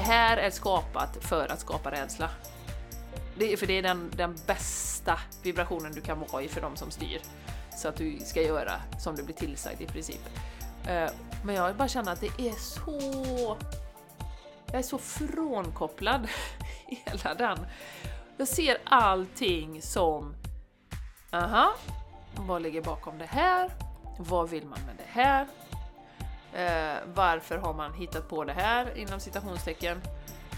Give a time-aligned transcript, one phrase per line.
[0.00, 2.30] det här är skapat för att skapa rädsla.
[3.38, 6.90] Det för det är den, den bästa vibrationen du kan vara i för de som
[6.90, 7.20] styr.
[7.76, 10.20] Så att du ska göra som du blir tillsagd i princip.
[10.86, 11.10] Eh,
[11.44, 13.56] men jag bara känner att det är så...
[14.66, 16.28] Jag är så frånkopplad
[16.86, 17.58] hela den.
[18.36, 20.34] Jag ser allting som...
[21.32, 21.74] Aha,
[22.36, 23.70] vad ligger bakom det här?
[24.18, 25.46] Vad vill man med det här?
[26.54, 30.00] Eh, varför har man hittat på det här inom citationstecken?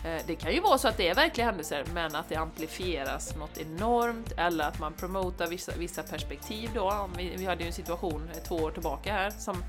[0.05, 3.37] Eh, det kan ju vara så att det är verkliga händelser, men att det amplifieras
[3.37, 7.09] något enormt eller att man promotar vissa, vissa perspektiv då.
[7.16, 9.64] Vi, vi hade ju en situation två år tillbaka här som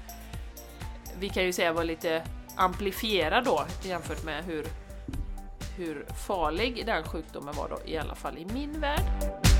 [1.19, 2.23] vi kan ju säga var lite
[2.55, 4.65] amplifierad då jämfört med hur,
[5.77, 9.52] hur farlig den sjukdomen var då, i alla fall i min värld.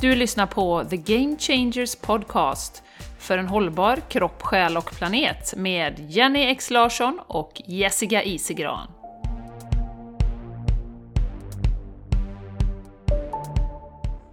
[0.00, 2.82] Du lyssnar på The Game Changers Podcast
[3.18, 8.90] för en hållbar kropp, själ och planet med Jenny X Larsson och Jessica Isegran.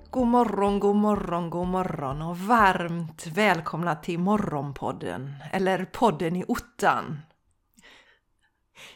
[0.10, 7.20] God morgon, god morgon, god morgon och varmt välkomna till Morgonpodden, eller podden i ottan.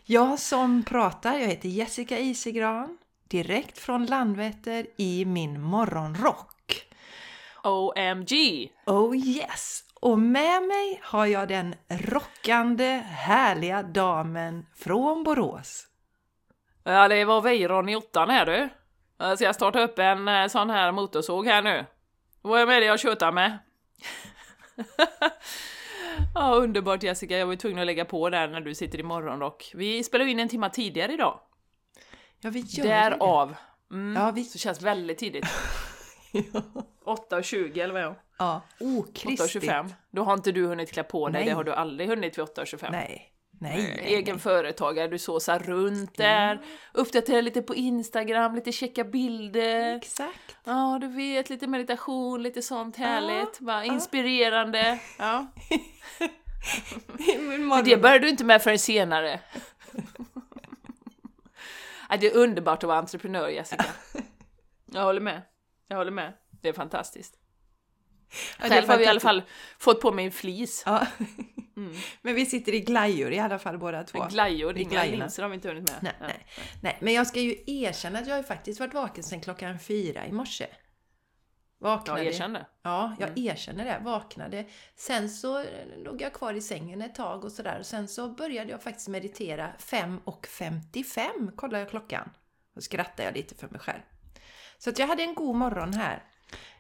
[0.06, 6.51] Jag som pratar, jag heter Jessica Isegran, direkt från Landvetter i min morgonrock.
[7.64, 8.32] OMG!
[8.86, 9.84] Oh yes!
[10.02, 15.88] Och med mig har jag den rockande, härliga damen från Borås.
[16.84, 18.70] Ja, det var Weiron i ottan här du.
[19.18, 21.86] Jag ska starta upp en eh, sån här motorsåg här nu.
[22.42, 23.58] Vad är med det jag tjötar med?
[26.36, 29.04] ja, underbart Jessica, jag var ju tvungen att lägga på där när du sitter i
[29.04, 29.72] morgonrock.
[29.76, 31.40] Vi spelar in en timma tidigare idag.
[32.40, 33.56] Ja, vi gör Därav.
[33.92, 35.46] Mm, Ja, vi- Så känns väldigt tidigt.
[36.34, 36.44] det.
[37.06, 38.16] 8.20 eller vad är det?
[38.38, 39.64] Ja, okristigt.
[39.64, 39.94] 8.25.
[40.12, 41.50] Då har inte du hunnit klä på dig, Nej.
[41.50, 42.92] det har du aldrig hunnit vid 8.25.
[42.92, 46.62] Nej, nej, nej, Egen företagare, du såsar runt där,
[46.94, 49.96] uppdaterar lite på Instagram, lite checka bilder.
[49.96, 50.58] Exakt.
[50.64, 53.94] Ja, du vet, lite meditation, lite sånt härligt, bara ja.
[53.94, 55.00] inspirerande.
[55.20, 55.48] Ja.
[57.60, 59.40] Men det började du inte med förrän senare.
[62.20, 63.86] det är underbart att vara entreprenör, Jessica.
[64.86, 65.42] Jag håller med.
[65.88, 66.34] Jag håller med.
[66.62, 67.38] Det är fantastiskt.
[68.60, 69.44] Ja, Själv har vi i alla fall
[69.80, 70.84] fått på mig en flis.
[70.86, 71.08] Ja.
[72.22, 74.26] Men vi sitter i glajjor i alla fall båda två.
[74.30, 75.98] Glajor, I inga linser har vi inte hunnit med.
[76.02, 76.46] Nej, nej,
[76.82, 80.26] nej, men jag ska ju erkänna att jag har faktiskt varit vaken sedan klockan fyra
[80.28, 80.68] i morse.
[81.80, 82.24] Vaknade.
[82.24, 82.66] Ja, erkänn det.
[82.82, 84.00] Ja, jag erkänner det.
[84.04, 84.66] Vaknade.
[84.96, 85.66] Sen så
[85.98, 87.84] låg jag kvar i sängen ett tag och sådär.
[87.84, 92.30] Sen så började jag faktiskt meditera 5.55 kollade jag klockan.
[92.76, 94.02] Då skrattade jag lite för mig själv.
[94.78, 96.24] Så att jag hade en god morgon här.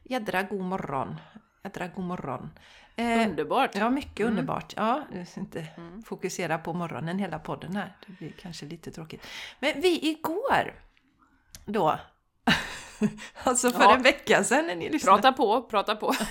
[0.04, 1.16] Jädra god morgon.
[1.64, 2.50] Jädra god morgon.
[2.96, 3.76] Eh, Underbart.
[3.76, 4.74] Ja, mycket underbart.
[4.78, 5.68] Ja, jag ska inte
[6.06, 7.98] fokusera på morgonen hela podden här.
[8.08, 9.28] Det blir kanske lite tråkigt.
[9.60, 10.74] Men vi igår
[11.66, 12.00] då,
[13.44, 13.96] alltså för Ja.
[13.96, 15.18] en vecka sedan när ni lyssnade.
[15.22, 16.14] Prata på, prata på.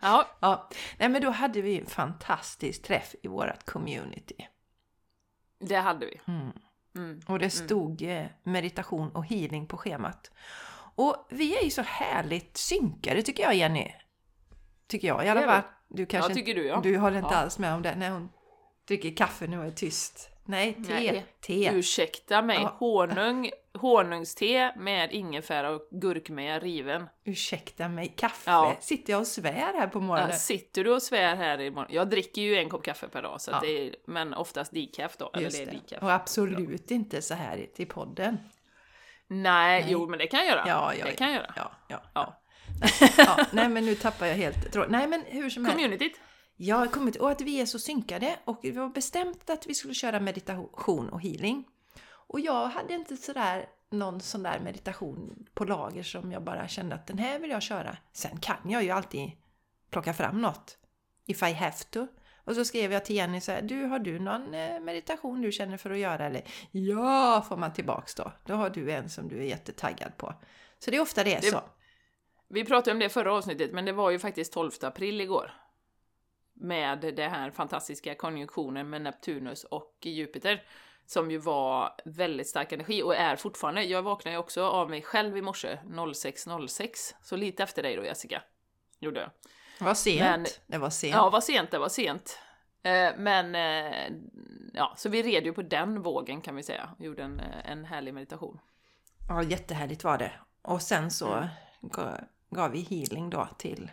[0.00, 0.68] ja, Ja,
[0.98, 4.48] nej men då hade vi en fantastisk träff i vårt community.
[5.60, 6.20] det hade vi.
[6.26, 6.52] Mm.
[6.96, 7.20] Mm.
[7.26, 10.30] Och det stod eh, meditation och healing på schemat.
[11.00, 13.92] Och vi är ju så härligt synkade tycker jag Jenny.
[14.88, 15.62] Tycker jag i alla fall.
[15.88, 16.80] Du kanske Ja, tycker du, ja.
[16.82, 17.36] Du håller inte Ja.
[17.36, 18.28] alls med om det när hon
[18.88, 20.28] dricker kaffe nu och är tyst.
[20.44, 20.80] Nej, te.
[20.94, 21.70] Nej, te.
[21.74, 22.76] Ursäkta mig, Ja.
[22.78, 27.06] honung, honungste med ingefära och gurkmeja riven.
[27.24, 28.50] Ursäkta mig, kaffe.
[28.50, 28.76] Ja.
[28.80, 30.38] Sitter jag och svär här på Ja, morgonen?
[30.38, 31.90] sitter du och svär här imorgon?
[31.94, 33.60] Jag dricker ju en kopp kaffe per dag, så Ja.
[33.62, 35.30] det är, men oftast decaf då.
[35.34, 36.02] Eller det är decaf.
[36.02, 38.38] Och absolut inte så här till podden.
[39.30, 39.92] Nej, Nej.
[39.92, 40.64] jo men det kan jag göra.
[40.66, 41.52] Ja, ja, det kan jag göra.
[41.56, 42.02] Ja, ja.
[42.14, 42.40] Ja.
[43.16, 43.46] ja.
[43.52, 44.92] Nej, men nu tappar jag helt tråden.
[44.92, 45.78] Nej, men hur som helst.
[45.78, 46.20] Communityt.
[46.72, 49.94] Har kommit och att vi är så synkade och vi har bestämt att vi skulle
[49.94, 51.64] köra meditation och healing.
[52.06, 56.94] Och jag hade inte sådär någon sån där meditation på lager som jag bara kände
[56.94, 57.96] att den här vill jag köra.
[58.12, 59.32] Sen kan jag ju alltid
[59.90, 60.78] plocka fram något.
[61.26, 62.06] If I have to.
[62.50, 65.52] Och så skrev jag till Jenny så här, du har du någon eh, meditation du
[65.52, 66.42] känner för att göra eller?
[66.70, 68.32] Ja, får man tillbaks då.
[68.46, 70.34] Då har du en som du är jättetaggad på.
[70.78, 71.60] Så det är ofta det är så.
[72.48, 75.52] Vi pratade om det förra avsnittet, men det var ju faktiskt 12 april igår.
[76.54, 80.62] Med den här fantastiska konjunktionen med Neptunus och Jupiter.
[81.06, 83.84] Som ju var väldigt stark energi och är fortfarande.
[83.84, 87.14] Jag vaknade ju också av mig själv i morse 06.06.
[87.22, 88.42] Så lite efter dig då Jessica.
[89.00, 89.30] Gjorde jag.
[89.80, 90.20] Det var sent.
[90.20, 91.14] Men- det var sent.
[91.14, 92.38] Ja, vad sent det var sent.
[92.82, 94.12] Eh, Men eh,
[94.74, 96.90] ja, så vi red ju på den vågen kan vi säga.
[96.98, 98.60] Gjorde en, eh, en härlig meditation.
[99.28, 100.32] Ja, jättehärligt var det.
[100.62, 101.48] Och sen så Mm.
[101.82, 103.90] ga- gav vi healing då till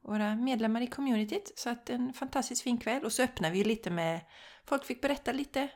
[0.00, 1.52] våra medlemmar i communityt.
[1.56, 3.04] Så att en fantastiskt fin kväll.
[3.04, 4.20] Och så öppnar vi lite med...
[4.64, 5.68] Folk fick berätta lite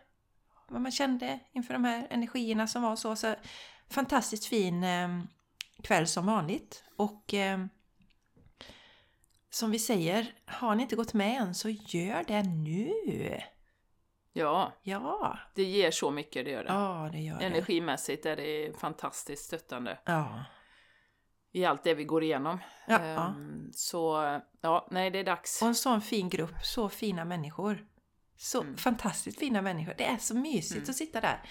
[0.68, 3.16] vad man kände inför de här energierna som var så.
[3.16, 3.34] så
[3.90, 4.84] fantastiskt fin
[5.82, 6.84] kväll som vanligt.
[6.96, 7.34] Och
[9.54, 13.40] som vi säger, har ni inte gått med än så gör det nu!
[14.32, 16.72] Ja, Ja, det ger så mycket, det gör det.
[16.72, 17.44] ja det gör det.
[17.44, 20.44] Energimässigt är det fantastiskt stöttande Ja.
[21.52, 22.58] i allt det vi går igenom.
[22.86, 24.14] Ja, Ehm, Så
[24.60, 25.62] ja, nej det är dags.
[25.62, 27.86] Och en sån fin grupp, så fina människor.
[28.36, 28.76] Så Mm.
[28.76, 29.94] fantastiskt fina människor.
[29.98, 30.90] Det är så mysigt Mm.
[30.90, 31.42] att sitta där.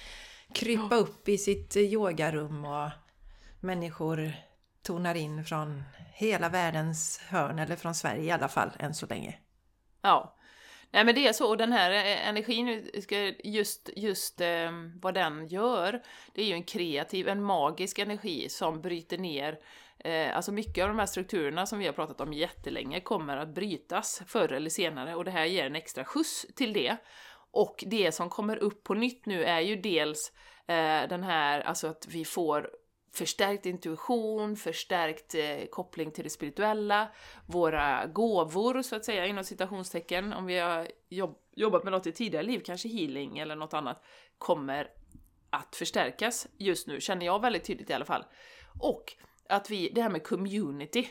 [0.54, 2.90] Krypa upp i sitt yogarum och
[3.60, 4.34] människor
[4.84, 5.84] tonar in från
[6.14, 9.38] hela världens hörn, eller från Sverige i alla fall, än så länge.
[10.02, 10.36] Ja.
[10.92, 12.90] Nej men det är så, och den här eh, energin,
[13.44, 14.72] just, just eh,
[15.02, 16.02] vad den gör,
[16.34, 19.60] det är ju en kreativ, en magisk energi som bryter ner
[20.04, 23.56] Eh, alltså mycket av de här strukturerna som vi har pratat om jättelänge kommer att
[23.56, 26.98] brytas förr eller senare och det här ger en extra skjuts till det.
[27.52, 30.32] Och det som kommer upp på nytt nu är ju dels
[30.68, 32.70] eh, den här, alltså att vi får
[33.14, 37.08] förstärkt intuition, förstärkt eh, koppling till det spirituella,
[37.46, 42.12] våra gåvor så att säga inom citationstecken, om vi har jobb, jobbat med något i
[42.12, 44.04] tidigare liv, kanske healing eller något annat,
[44.38, 44.90] kommer
[45.50, 48.26] att förstärkas just nu, känner jag väldigt tydligt i alla fall.
[48.80, 49.14] Och
[49.50, 51.08] att vi, det här med community,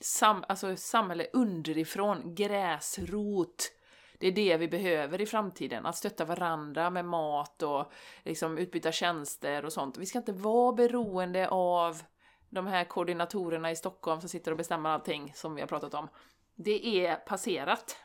[0.00, 3.72] sam, alltså samhälle underifrån, gräsrot,
[4.18, 7.92] det är det vi behöver i framtiden, att stötta varandra med mat och
[8.24, 9.98] liksom utbyta tjänster och sånt.
[9.98, 12.02] Vi ska inte vara beroende av
[12.50, 16.08] de här koordinatorerna i Stockholm som sitter och bestämmer allting som vi har pratat om.
[16.54, 17.96] Det är passerat.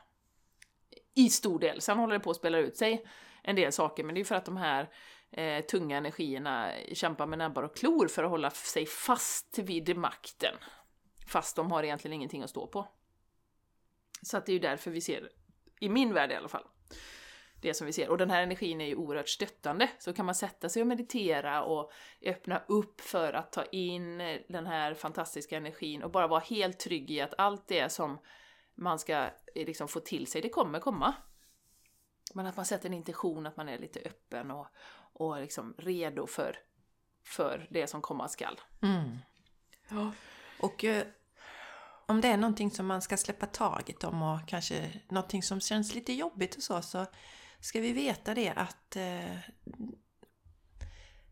[1.14, 1.82] I stor del.
[1.82, 3.06] Sen håller det på att spela ut sig
[3.44, 4.90] en del saker, men det är för att de här
[5.32, 10.56] eh, tunga energierna kämpar med näbbar och klor för att hålla sig fast vid makten.
[11.28, 12.88] Fast de har egentligen ingenting att stå på.
[14.22, 15.30] Så att det är ju därför vi ser,
[15.82, 16.64] i min värld i alla fall,
[17.62, 18.10] det som vi ser.
[18.10, 19.90] Och den här energin är ju oerhört stöttande.
[20.00, 21.92] Så kan man sätta sig och meditera och
[22.22, 26.80] öppna upp för att ta in eh, den här fantastiska energin och bara vara helt
[26.80, 28.18] trygg i att allt det som
[28.76, 29.14] man ska
[29.56, 31.14] eh, liksom få till sig, det kommer komma.
[32.34, 34.68] Men att man sätter en intention, att man är lite öppen och,
[35.14, 36.58] och liksom redo för,
[37.24, 38.60] för det som komma skall.
[38.82, 39.18] Mm.
[39.90, 40.12] Ja.
[40.60, 41.04] Och eh,
[42.12, 45.96] om det är någonting som man ska släppa taget om och kanske någonting som känns
[45.96, 47.06] lite jobbigt och så, så
[47.60, 49.38] ska vi veta det att eh,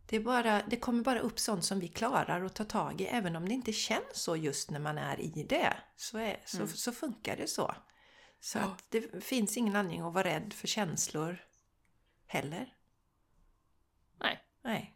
[0.09, 3.35] det, bara, det kommer bara upp sånt som vi klarar att ta tag i, även
[3.35, 5.73] om det inte känns så just när man är i det.
[5.95, 6.67] Så, är, så, Mm.
[6.69, 7.75] så funkar det så.
[8.39, 8.63] Så Ja.
[8.63, 11.41] att det finns ingen anledning att vara rädd för känslor
[12.27, 12.73] heller.
[14.19, 14.95] Nej, Nej,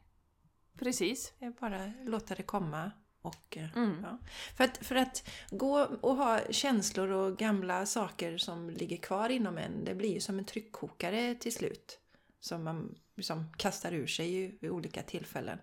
[0.79, 1.33] precis.
[1.39, 2.91] det är bara låta det komma.
[3.23, 3.97] Och, eh, Mm.
[4.03, 4.17] ja.
[4.57, 9.57] för, att, för att gå och ha känslor och gamla saker som ligger kvar inom
[9.57, 11.99] en, det blir ju som en tryckkokare till slut.
[12.39, 15.59] Som man liksom kastar ur sig i- vid olika tillfällen.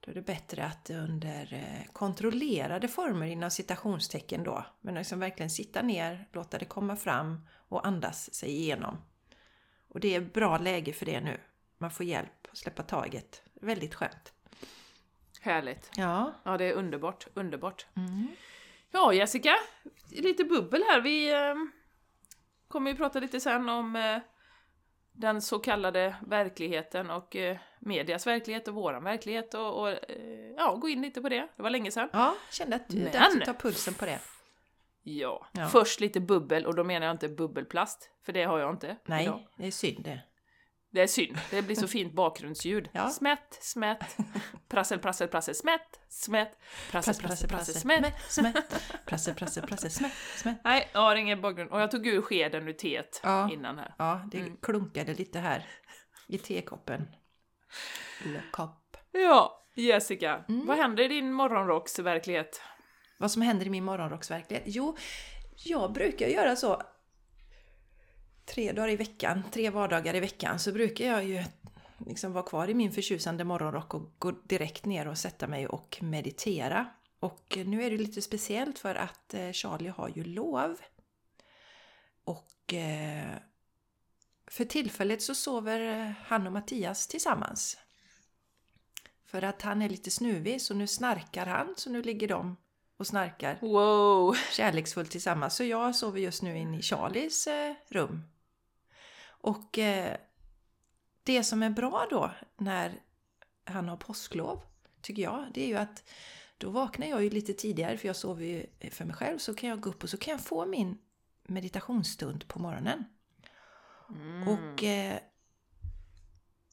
[0.00, 5.50] Då är det bättre att under eh, kontrollerade former inom citationstecken då, men liksom verkligen
[5.50, 8.96] sitta ner, låta det komma fram och andas sig igenom.
[9.88, 11.40] Och det är bra läge för det nu.
[11.78, 13.42] Man får hjälp att släppa taget.
[13.60, 14.32] Väldigt skönt.
[15.44, 15.90] Härligt.
[15.96, 16.32] Ja.
[16.42, 17.26] Ja, det är underbart.
[17.34, 17.86] Underbart.
[17.96, 18.26] Mm.
[18.90, 19.54] Ja, Jessica,
[20.10, 21.00] lite bubbel här.
[21.00, 21.54] Vi eh,
[22.68, 24.18] kommer ju prata lite sen om eh,
[25.12, 30.74] den så kallade verkligheten och eh, medias verklighet och våran verklighet och, och eh, ja,
[30.74, 31.48] gå in lite på det.
[31.56, 32.08] Det var länge sedan.
[32.12, 34.18] Ja, kände att är Men- dags att ta pulsen på det.
[35.02, 35.46] Ja.
[35.52, 35.68] Ja.
[35.68, 38.96] Först lite bubbel och då menar jag inte bubbelplast, för det har jag inte.
[39.04, 39.46] Nej, idag.
[39.56, 40.20] det är synd det.
[40.94, 42.88] Det är synd, det blir så fint bakgrundsljud.
[42.92, 43.10] Ja.
[43.10, 44.16] Smätt, smätt,
[44.68, 46.58] prassel, prassel, prassel, smätt, smätt,
[46.90, 48.14] prassel, prassel, prassel, smätt.
[48.28, 48.82] smätt.
[49.06, 50.56] Prassel, prassel, prassel, smätt, smätt.
[50.64, 51.70] Nej, jag har ingen bakgrund.
[51.70, 53.50] Och jag tog ur skeden ur teet Ja.
[53.52, 53.94] innan här.
[53.98, 54.56] Ja, det Mm.
[54.62, 55.66] klunkade lite här
[56.28, 57.06] i tekoppen.
[58.50, 58.96] Kopp.
[59.12, 60.66] Ja, Jessica, Mm.
[60.66, 62.60] vad händer i din morgonrocksverklighet?
[63.18, 64.64] Vad som händer i min morgonrocksverklighet?
[64.66, 64.96] Jo,
[65.64, 66.82] jag brukar göra så
[68.44, 71.44] tre dagar i veckan, tre vardagar i veckan, så brukar jag ju
[72.06, 75.98] liksom vara kvar i min förtjusande morgonrock och gå direkt ner och sätta mig och
[76.02, 76.86] meditera.
[77.20, 80.80] Och nu är det lite speciellt för att eh, Charlie har ju lov.
[82.24, 83.34] Och eh,
[84.46, 87.78] för tillfället så sover eh, han och Mattias tillsammans.
[89.26, 92.56] För att han är lite snuvig så nu snarkar han, så nu ligger de
[92.96, 94.36] och snarkar Wow!
[94.52, 95.56] kärleksfullt tillsammans.
[95.56, 97.48] Så jag sover just nu in i Charlies
[97.88, 98.22] rum.
[99.44, 100.16] Och eh,
[101.22, 103.00] det som är bra då när
[103.64, 104.60] han har påsklov,
[105.00, 106.04] tycker jag, det är ju att
[106.58, 109.38] då vaknar jag ju lite tidigare för jag sover ju för mig själv.
[109.38, 110.98] Så kan jag gå upp och så kan jag få min
[111.42, 113.04] meditationsstund på morgonen.
[114.10, 114.48] Mm.
[114.48, 115.18] Och eh,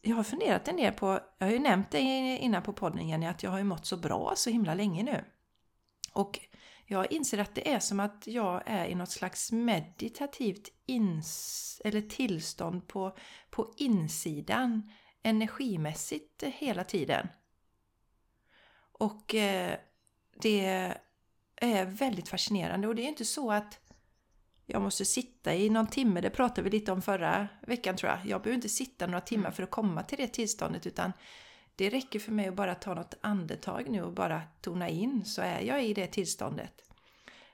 [0.02, 3.26] jag har funderat en del på, jag har ju nämnt det innan på podden Jenny,
[3.26, 5.26] att jag har ju mått så bra så himla länge nu.
[6.14, 6.40] Och
[6.92, 12.02] jag inser att det är som att jag är i något slags meditativt ins eller
[12.02, 13.18] tillstånd på,
[13.50, 14.92] på insidan
[15.24, 17.28] energimässigt hela tiden.
[18.92, 19.78] Och eh,
[20.42, 20.66] det
[21.56, 23.80] är väldigt fascinerande och det är inte så att
[24.66, 28.20] jag måste sitta i någon timme, det pratade vi lite om förra veckan tror jag.
[28.26, 29.54] Jag behöver inte sitta några timmar Mm.
[29.54, 31.14] för att komma till det tillståndet utan
[31.76, 35.42] det räcker för mig att bara ta något andetag nu och bara tona in så
[35.42, 36.74] är jag i det tillståndet.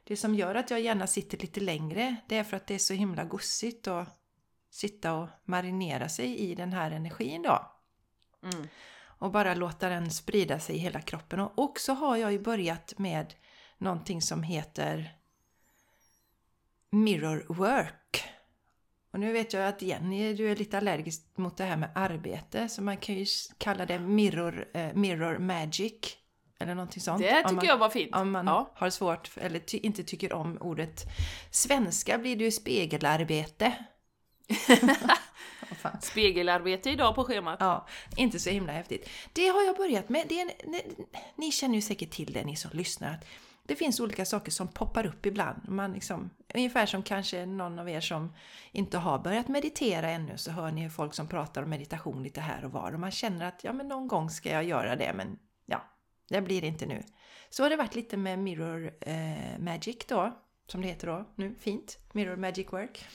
[0.04, 2.80] Det som gör att jag gärna sitter lite längre det är för att det är
[2.80, 4.20] så himla gossigt att
[4.70, 7.72] sitta och marinera sig i den här energin då.
[8.44, 8.68] Mm.
[9.20, 11.40] Och bara låta den sprida sig i hela kroppen.
[11.40, 13.34] Och också har jag ju börjat med
[13.78, 15.18] någonting som heter
[16.90, 18.37] Mirror Work.
[19.14, 22.70] Och nu vet jag att Jenny, du är lite allergisk mot det här med arbete.
[22.70, 23.26] Så man kan ju
[23.58, 26.18] kalla det Mirror, eh, mirror Magic.
[26.60, 27.22] Eller någonting sånt.
[27.22, 28.16] Det tycker man, jag var fint.
[28.16, 28.72] Om man ja.
[28.76, 31.06] har svårt eller ty, inte tycker om ordet
[31.52, 33.74] svenska blir det ju spegelarbete.
[35.82, 36.02] Fan.
[36.02, 37.58] Spegelarbete idag på schemat.
[37.60, 37.88] Ja,
[38.18, 39.10] inte så himla häftigt.
[39.34, 40.26] Det har jag börjat med.
[40.30, 40.82] Det är, ni,
[41.36, 43.14] ni känner ju säkert till det, ni som lyssnar.
[43.14, 43.26] Att
[43.68, 45.70] det finns olika saker som poppar upp ibland.
[45.70, 48.34] Man liksom, ungefär som kanske någon av er som
[48.72, 52.66] inte har börjat meditera ännu så hör ni folk som pratar om meditation lite här
[52.66, 52.94] och var.
[52.94, 55.84] Och man känner att ja, men någon gång ska jag göra det, men ja,
[56.30, 57.04] det blir inte nu.
[57.50, 61.56] Så har det varit lite med Mirror eh, Magic då, som det heter då nu,
[61.60, 61.98] fint.
[62.12, 63.06] Mirror Magic Work.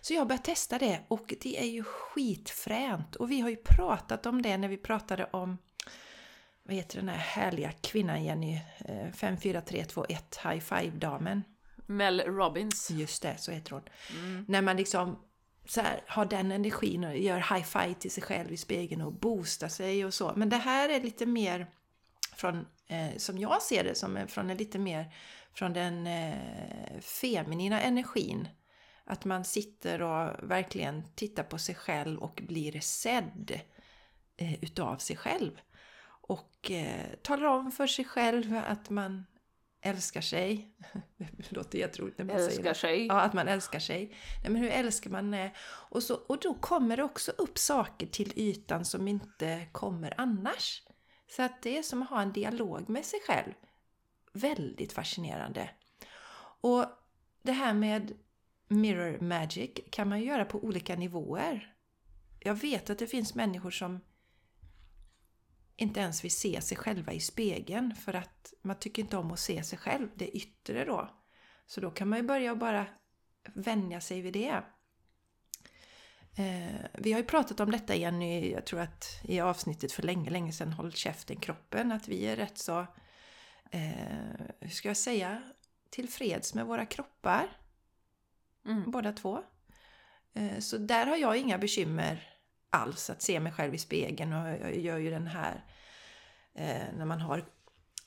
[0.00, 3.16] Så jag har börjat testa det och det är ju skitfränt.
[3.16, 5.58] Och vi har ju pratat om det när vi pratade om
[6.70, 8.60] vad heter den här härliga kvinnan Jenny?
[8.78, 11.44] Eh, 54321 High Five-damen.
[11.86, 12.90] Mel Robbins.
[12.90, 13.82] Just det, så heter hon.
[14.10, 14.44] Mm.
[14.48, 15.18] När man liksom
[15.64, 19.12] så här, har den energin och gör high five till sig själv i spegeln och
[19.12, 20.32] boostar sig och så.
[20.36, 21.66] Men det här är lite mer
[22.34, 25.14] från, eh, som jag ser det, som från en lite mer
[25.54, 28.48] från den eh, feminina energin.
[29.04, 33.60] Att man sitter och verkligen tittar på sig själv och blir sedd
[34.36, 35.60] eh, utav sig själv.
[36.30, 39.26] Och eh, talar om för sig själv att man
[39.80, 40.74] älskar sig.
[41.16, 42.74] Det låter jätteroligt när man säger Älskar det.
[42.74, 43.06] sig.
[43.06, 44.06] Ja, att man älskar sig.
[44.42, 45.50] Nej, men hur älskar man det?
[45.62, 50.82] Och, så, och då kommer det också upp saker till ytan som inte kommer annars.
[51.26, 53.52] Så att det är som att ha en dialog med sig själv.
[54.32, 55.70] Väldigt fascinerande.
[56.60, 56.84] Och
[57.42, 58.12] det här med
[58.68, 61.74] mirror magic kan man göra på olika nivåer.
[62.40, 64.00] Jag vet att det finns människor som
[65.80, 69.40] inte ens vill se sig själva i spegeln för att man tycker inte om att
[69.40, 71.10] se sig själv, det yttre då.
[71.66, 72.86] Så då kan man ju börja bara
[73.54, 74.62] vänja sig vid det.
[76.36, 80.02] Eh, vi har ju pratat om detta igen i, jag tror att i avsnittet för
[80.02, 82.80] länge, länge sedan, Håll käften kroppen, att vi är rätt så,
[83.70, 85.42] eh, hur ska jag säga,
[85.90, 87.56] tillfreds med våra kroppar,
[88.66, 88.90] Mm.
[88.90, 89.42] båda två.
[90.34, 92.39] Eh, så där har jag inga bekymmer
[92.70, 95.64] alls att se mig själv i spegeln och jag gör ju den här
[96.54, 97.44] eh, när man har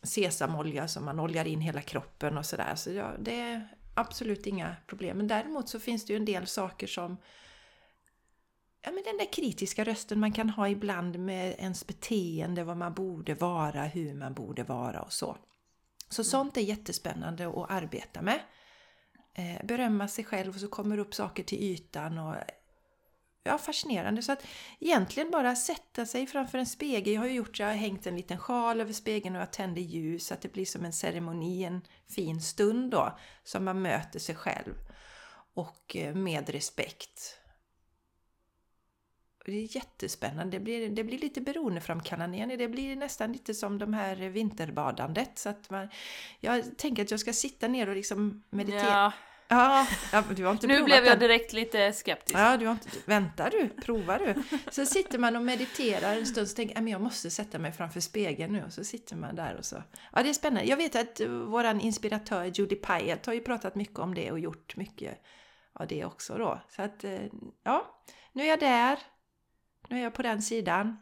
[0.04, 2.76] sesamolja som man oljar in hela kroppen och sådär.
[2.76, 5.18] Så ja, det är absolut inga problem.
[5.18, 7.18] Men däremot så finns det ju en del saker som
[8.86, 12.94] Ja, men den där kritiska rösten man kan ha ibland med ens beteende, vad man
[12.94, 15.38] borde vara, hur man borde vara och så.
[16.10, 18.40] Så sånt är jättespännande att arbeta med.
[19.34, 22.36] Eh, berömma sig själv och så kommer upp saker till ytan och
[23.44, 24.22] ja, fascinerande.
[24.22, 24.46] Så att
[24.80, 27.14] egentligen bara sätta sig framför en spegel.
[27.14, 29.82] Jag har ju gjort jag har hängt en liten sjal över spegeln och jag tänder
[29.82, 34.20] ljus så att det blir som en ceremoni, en fin stund då, som man möter
[34.20, 34.74] sig själv.
[35.54, 37.40] Och eh, med respekt.
[39.40, 40.58] Och Det är jättespännande.
[40.58, 42.56] Det blir, det blir lite beroendeframkallande.
[42.56, 45.40] Det blir nästan lite som de här vinterbadandet.
[45.40, 45.90] Så att man,
[46.40, 48.90] jag tänker att jag ska sitta ner och liksom meditera.
[48.90, 49.12] Ja,
[49.54, 51.20] Ja, ja, du har inte nu blev jag den.
[51.20, 52.40] direkt lite skeptisk.
[52.40, 53.70] Ja, du har inte, väntar du?
[53.70, 54.58] Provar du?
[54.72, 58.54] Så sitter man och mediterar en stund så tänker jag, måste sätta mig framför spegeln
[58.54, 58.64] nu.
[58.64, 59.84] Och så sitter man där och så.
[60.14, 60.70] Ja, det är spännande.
[60.70, 64.40] Jag vet att eh, våran inspiratör Judy Pyatt har ju pratat mycket om det och
[64.40, 65.24] gjort mycket
[65.74, 66.62] av det också då.
[66.70, 67.22] Så att, eh,
[67.64, 69.00] ja, nu är jag där.
[69.88, 70.98] Nu är jag på den sidan.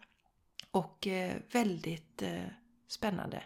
[0.72, 2.24] Och eh, väldigt
[2.88, 3.44] spännande.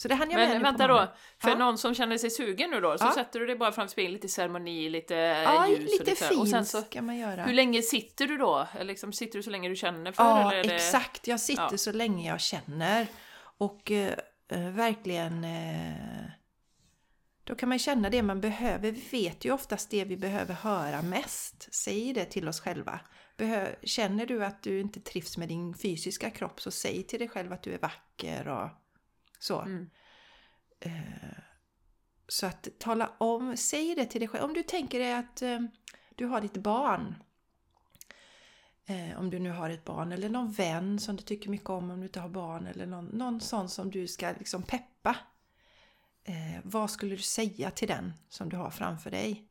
[0.00, 1.54] Så det hann jag med Men på vänta då, för Ja.
[1.58, 3.12] någon som känner sig sugen nu då, så Ja.
[3.14, 6.24] sätter du dig bara framför spegeln, lite ceremoni, lite Ja, ljus och lite lite...
[6.24, 7.42] fint Och sen så, ska man göra.
[7.44, 8.68] hur länge sitter du då?
[8.80, 10.24] Liksom, sitter du så länge du känner för?
[10.24, 10.74] Ja, det...
[10.74, 11.26] exakt.
[11.26, 11.78] Jag sitter Ja.
[11.78, 13.06] så länge jag känner.
[13.58, 14.12] Och eh,
[14.48, 16.30] eh, verkligen eh,
[17.44, 18.90] då kan man känna det man behöver.
[18.92, 21.74] Vi vet ju oftast det vi behöver höra mest.
[21.74, 23.00] Säg det till oss själva.
[23.36, 27.28] Behö känner du att du inte trivs med din fysiska kropp så säg till dig
[27.28, 28.68] själv att du är vacker och
[29.38, 29.60] så.
[29.60, 29.90] Mm.
[30.80, 31.38] Eh,
[32.28, 34.44] så att tala om, säg det till dig själv.
[34.44, 35.58] Om du tänker dig att eh,
[36.14, 37.14] du har ditt barn.
[38.86, 41.90] Eh, om du nu har ett barn eller någon vän som du tycker mycket om
[41.90, 45.16] om du inte har barn eller någon, någon sån som du ska liksom peppa.
[46.24, 49.48] Eh, vad skulle du säga till den som du har framför dig?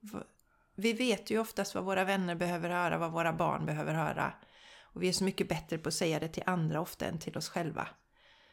[0.75, 4.33] Vi vet ju oftast vad våra vänner behöver höra, vad våra barn behöver höra.
[4.81, 7.37] Och vi är så mycket bättre på att säga det till andra ofta än till
[7.37, 7.87] oss själva.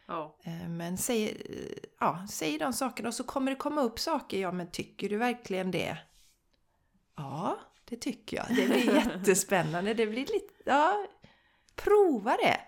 [0.06, 0.36] Ja.
[0.42, 4.38] Eh, Men säg, eh, ja, säg de sakerna och så kommer det komma upp saker.
[4.40, 5.98] Ja, men tycker du verkligen det?
[7.16, 8.46] Ja, det tycker jag.
[8.48, 9.94] Det blir jättespännande.
[9.94, 11.06] Det blir lite, ja,
[11.76, 12.60] prova det.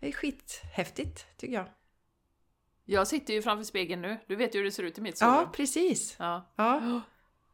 [0.00, 1.66] Det är skithäftigt tycker jag.
[2.84, 4.18] Jag sitter ju framför spegeln nu.
[4.26, 5.52] Du vet ju hur det ser ut i mitt Ja, sovrum.
[5.52, 6.16] precis.
[6.18, 6.52] Ja.
[6.56, 7.00] Ja,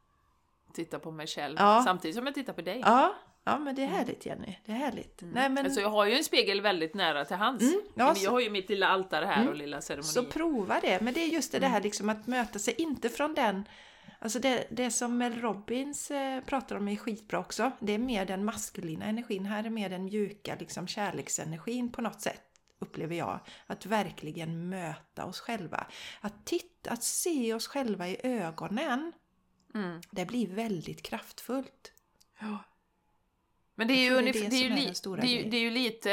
[0.74, 1.56] Tittar på mig själv.
[1.58, 1.82] Ja.
[1.84, 2.80] Samtidigt som jag tittar på dig.
[2.84, 4.56] ja, ja men det är härligt Jenny.
[4.64, 5.20] Det är härligt.
[5.22, 7.62] Nej, men Alltså jag har ju en spegel väldigt nära till hands.
[7.62, 10.08] Mm, ja, så- jag har ju mitt lilla altare här och lilla ceremoni.
[10.08, 11.00] Så prova det.
[11.00, 13.64] Men det är just det, det här liksom att möta sig, inte från den...
[14.22, 17.70] Alltså det, det som Mel Robbins eh, pratar om är skitbra också.
[17.80, 19.46] Det är mer den maskulina energin.
[19.46, 22.42] Här är mer den mjuka liksom, kärleksenergin på något sätt,
[22.80, 23.40] upplever jag.
[23.66, 25.86] Att verkligen möta oss själva.
[26.20, 29.12] Att titta, att se oss själva i ögonen.
[29.74, 30.00] Mm.
[30.10, 31.92] Det blir väldigt kraftfullt.
[32.40, 32.58] Ja.
[33.80, 36.12] Men det är, ju det är det ju är det, är det är lite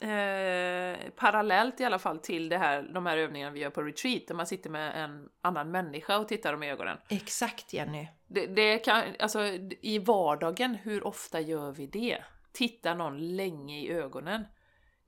[0.00, 4.22] eh, parallellt i alla fall till det här, de här övningarna vi gör på retreat,
[4.28, 6.98] där man sitter med en annan människa och tittar dem i ögonen.
[7.08, 8.08] Exakt Jenny.
[8.26, 9.40] Det, det kan, alltså,
[9.80, 12.18] I vardagen, hur ofta gör vi det?
[12.52, 14.44] Tittar någon länge i ögonen?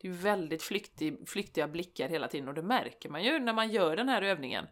[0.01, 3.71] Det är väldigt flyktig, flyktiga blickar hela tiden och det märker man ju när man
[3.71, 4.67] gör den här övningen.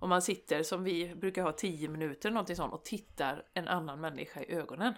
[0.00, 4.00] Om man sitter, som vi brukar ha 10 minuter någonting sånt, och tittar en annan
[4.00, 4.94] människa i ögonen.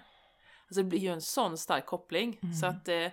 [0.68, 2.40] Alltså det blir ju en sån stark koppling.
[2.60, 3.06] Så att eh,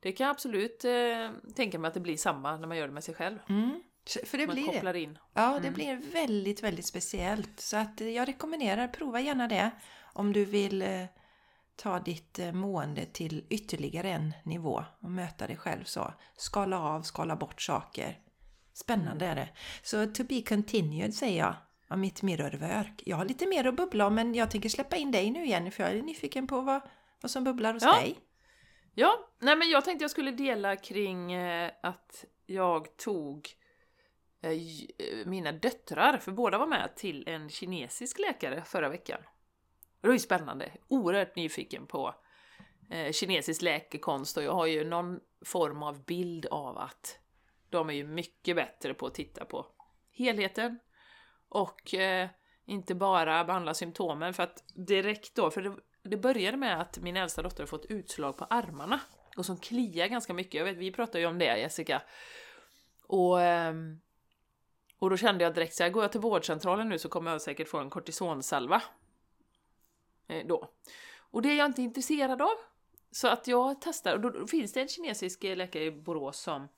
[0.00, 2.94] det kan jag absolut eh, tänka mig att det blir samma när man gör det
[2.94, 3.38] med sig själv.
[3.48, 3.82] Mm.
[4.24, 4.72] För det Man blir det.
[4.72, 5.18] kopplar in.
[5.34, 7.60] Ja, det blir väldigt, väldigt speciellt.
[7.60, 9.70] Så att eh, jag rekommenderar, prova gärna det
[10.12, 11.04] om du vill eh,
[11.76, 16.14] ta ditt eh, mående till ytterligare en nivå och möta dig själv så.
[16.36, 18.18] Skala av, skala bort saker.
[18.74, 19.48] Spännande är det.
[19.82, 21.54] Så to be continued säger jag
[21.88, 23.02] av mitt mirrorwork.
[23.06, 25.70] Jag har lite mer att bubbla om men jag tänker släppa in dig nu Jenny
[25.70, 26.80] för jag är nyfiken på vad,
[27.20, 27.92] vad som bubblar hos Ja.
[28.00, 28.18] dig.
[28.94, 33.48] Ja, nej men jag tänkte jag skulle dela kring eh, att jag tog
[34.42, 39.20] eh, eh, mina döttrar, för båda var med, till en kinesisk läkare förra veckan.
[40.00, 42.14] Det var ju spännande, oerhört nyfiken på
[43.12, 47.18] kinesisk läkekonst och jag har ju någon form av bild av att
[47.70, 49.66] de är ju mycket bättre på att titta på
[50.12, 50.78] helheten
[51.54, 52.28] och eh,
[52.64, 57.16] inte bara behandla symptomen för att direkt då, för det, det började med att min
[57.16, 59.00] äldsta dotter har fått utslag på armarna
[59.36, 60.54] och som kliar ganska mycket.
[60.54, 62.02] Jag vet, vi pratade ju om det Jessica.
[63.06, 64.00] Och, ehm,
[64.98, 67.42] och då kände jag direkt så här, går jag till vårdcentralen nu så kommer jag
[67.42, 68.82] säkert få en kortisonsalva.
[70.26, 70.68] Eh, då.
[71.18, 72.54] Och det är jag inte intresserad av.
[73.10, 76.68] Så att jag testar, och då, då finns det en kinesisk läkare i Borås som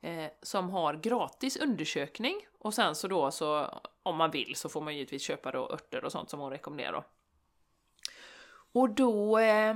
[0.00, 4.80] eh, som har gratis undersökning och sen så då så om man vill så får
[4.80, 7.04] man givetvis köpa då örter och sånt som hon rekommenderar då.
[8.72, 9.74] Och då, eh,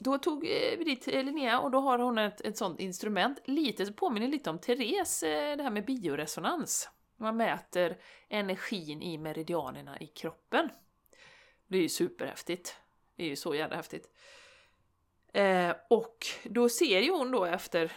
[0.00, 3.38] då tog eh, vi dit eh, Linnea och då har hon ett, ett sånt instrument,
[3.44, 6.90] lite påminner lite om Therese, eh, det här med bioresonans.
[7.16, 10.70] Man mäter energin i meridianerna i kroppen.
[11.66, 12.76] Det är ju superhäftigt.
[13.16, 14.10] Det är ju så jävla häftigt.
[15.32, 17.92] Eh, och då ser ju hon då efter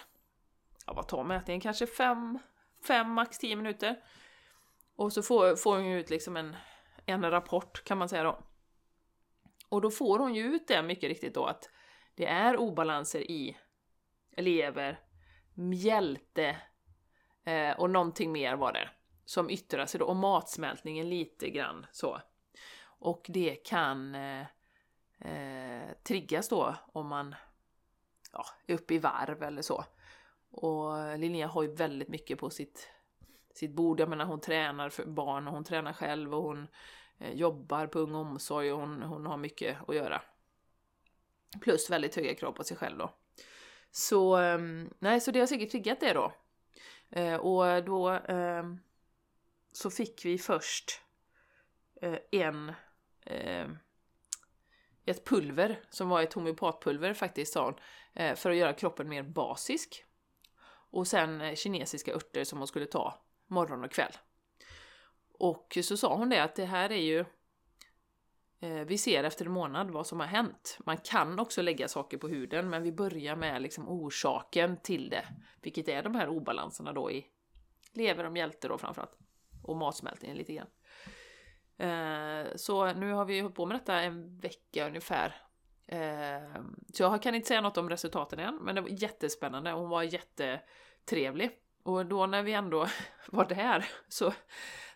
[0.88, 1.62] ja, vad tar mätningen?
[1.62, 2.40] Kanske fem,
[2.88, 4.04] fem max tio minuter.
[4.96, 6.56] Och så får, får hon ju ut liksom en,
[7.06, 8.40] en rapport kan man säga då.
[9.70, 11.70] Och då får hon ju ut det mycket riktigt då att
[12.16, 13.58] det är obalanser i
[14.38, 15.00] lever,
[15.54, 16.58] mjälte
[17.44, 18.90] eh, och någonting mer var det
[19.26, 22.22] som yttrar sig då och matsmältningen lite grann så.
[23.00, 24.46] Och det kan eh,
[25.20, 27.36] eh, triggas då om man
[28.32, 29.86] ja, är uppe i varv eller så.
[30.58, 32.90] Och Linnea har ju väldigt mycket på sitt,
[33.54, 34.00] sitt bord.
[34.00, 36.68] Jag menar hon tränar för barn och hon tränar själv och hon
[37.18, 40.22] eh, jobbar på ung omsorg och hon, hon har mycket att göra.
[41.62, 43.14] Plus väldigt höga krav på sig själv då.
[43.92, 44.60] Så, eh,
[45.00, 46.34] nej, så det har säkert triggat det då.
[47.10, 48.64] Eh, och då eh,
[49.72, 51.02] så fick vi först
[52.02, 52.74] eh, en
[53.26, 53.68] eh,
[55.06, 57.76] ett pulver som var ett homeopatpulver faktiskt sa hon,
[58.14, 60.04] eh, för att göra kroppen mer basisk
[60.98, 64.12] och sen eh, kinesiska örter som hon skulle ta morgon och kväll.
[65.40, 67.20] Och så sa hon det att det här är ju
[68.60, 70.78] eh, vi ser efter en månad vad som har hänt.
[70.86, 75.26] Man kan också lägga saker på huden, men vi börjar med liksom orsaken till det,
[75.62, 77.26] vilket är de här obalanserna då i
[77.94, 79.18] lever och mjälte då framförallt,
[79.64, 80.70] och matsmältningen lite grann.
[81.78, 85.36] Eh, så nu har vi hållit på med detta en vecka ungefär.
[86.94, 89.72] Så jag kan inte säga något om resultaten än, men det var jättespännande.
[89.72, 90.62] Hon var jätte
[91.12, 91.52] jättetrevlig.
[91.84, 92.88] Och då när vi ändå
[93.28, 94.34] var där så,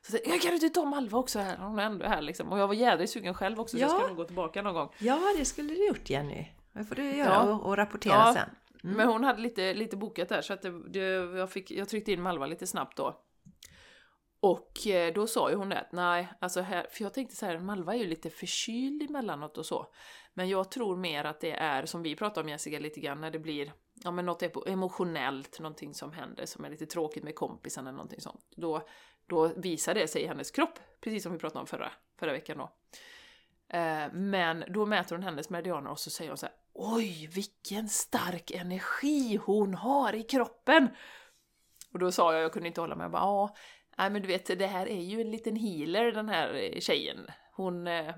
[0.02, 1.58] så jag kan du inte ta Malva också här?
[1.58, 2.52] Hon är ändå här liksom.
[2.52, 3.98] Och jag var jädrigt sugen själv också så jag Ja.
[4.00, 4.90] ska nog gå tillbaka någon gång.
[5.00, 6.48] Ja, det skulle du gjort Jenny.
[6.74, 7.42] Det får du göra Ja.
[7.54, 8.34] och, och rapportera Ja.
[8.34, 8.50] sen.
[8.84, 8.98] Mm.
[8.98, 11.00] Men hon hade lite, lite bokat där så att det, det,
[11.38, 13.22] jag, fick, jag tryckte in Malva lite snabbt då.
[14.40, 17.46] Och eh, då sa ju hon det att nej, alltså här, för jag tänkte så
[17.46, 19.94] här, Malva är ju lite förkyld emellanåt och så.
[20.34, 23.32] Men jag tror mer att det är, som vi pratade om Jessica lite grann, när
[23.32, 27.88] det blir ja, men något emotionellt, någonting som händer som är lite tråkigt med kompisen
[27.88, 28.46] eller någonting sånt.
[28.56, 28.88] Då,
[29.28, 32.58] då visar det sig i hennes kropp, precis som vi pratade om förra, förra veckan
[32.58, 32.72] då.
[33.78, 37.90] Eh, Men då mäter hon hennes meridianer och så säger hon så här Oj, vilken
[37.90, 40.90] stark energi hon har i kroppen!
[41.94, 43.56] Och då sa jag, jag kunde inte hålla mig, jag bara ja,
[43.98, 47.28] nej men du vet det här är ju en liten healer den här tjejen.
[47.54, 48.16] Hon, eh,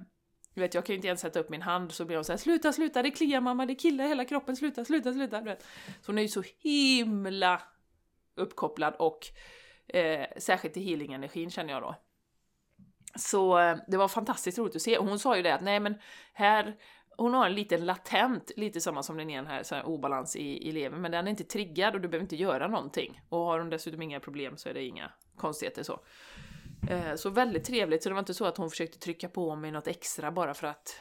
[0.54, 2.38] du vet jag kan ju inte ens sätta upp min hand så blir hon såhär
[2.38, 5.40] sluta, sluta, det kliar mamma, det killar hela kroppen, sluta, sluta, sluta.
[5.40, 5.64] Du vet.
[5.86, 7.62] Så hon är ju så himla
[8.36, 9.28] uppkopplad och
[9.88, 11.96] eh, särskilt i healing-energin känner jag då.
[13.16, 14.98] Så eh, det var fantastiskt roligt att se.
[14.98, 15.96] Och hon sa ju det att nej men
[16.34, 16.76] här,
[17.18, 20.68] hon har en liten latent, lite samma som den är här, så här obalans i,
[20.70, 23.22] i levern, men den är inte triggad och du behöver inte göra någonting.
[23.30, 26.00] Och har hon dessutom inga problem så är det inga konstigheter så.
[26.90, 29.72] Eh, så väldigt trevligt, så det var inte så att hon försökte trycka på mig
[29.72, 30.96] något extra bara för att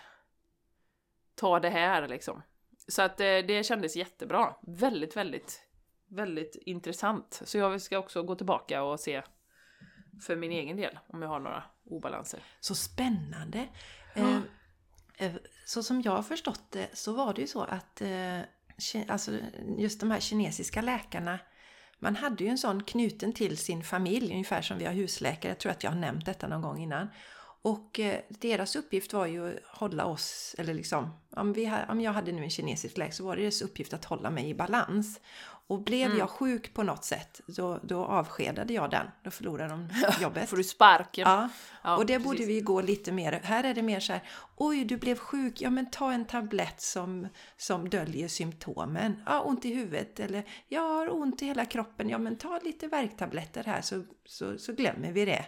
[1.35, 2.43] ta det här liksom.
[2.89, 4.57] Så att eh, det kändes jättebra.
[4.63, 5.63] Väldigt, väldigt,
[6.09, 7.43] väldigt intressant.
[7.45, 9.23] Så jag ska också gå tillbaka och se
[10.27, 12.41] för min egen del om jag har några obalanser.
[12.61, 13.69] Så spännande!
[14.15, 14.41] Ja.
[15.17, 15.33] Eh,
[15.67, 18.03] Så som jag har förstått det så var det ju så att
[19.09, 19.39] alltså
[19.79, 21.39] just de här kinesiska läkarna
[22.03, 25.51] man hade ju en sån knuten till sin familj, ungefär som vi har husläkare.
[25.51, 27.09] Jag tror att jag har nämnt detta någon gång innan.
[27.65, 32.13] Och eh, deras uppgift var ju att hålla oss, eller liksom, om, vi, om jag
[32.13, 35.21] hade nu en kinesisk läkare så var det deras uppgift att hålla mig i balans.
[35.67, 36.19] Och blev Mm.
[36.19, 39.07] jag sjuk på något sätt, då, då avskedade jag den.
[39.25, 39.89] Då förlorade de
[40.23, 40.49] jobbet.
[40.49, 41.25] Får du sparken?
[41.29, 41.49] Ja,
[41.85, 42.27] Ja, och det precis.
[42.27, 43.41] borde vi gå lite mer.
[43.45, 44.23] Här är det mer så här,
[44.57, 49.23] oj du blev sjuk, ja men ta en tablett som, som döljer symptomen.
[49.27, 52.87] Ja, ont i huvudet eller jag har ont i hela kroppen, ja men ta lite
[52.87, 55.45] värktabletter här så, så, så glömmer vi det.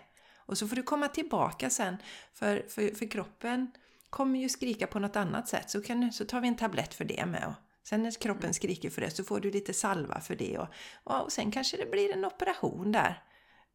[0.47, 1.97] Och så får du komma tillbaka sen,
[2.33, 3.71] för, för, för kroppen
[4.11, 7.05] kommer ju skrika på något annat sätt, så, kan, så tar vi en tablett för
[7.05, 7.47] det med.
[7.47, 10.69] Och sen när kroppen skriker för det så får du lite salva för det och,
[11.05, 13.23] och sen kanske det blir en operation där.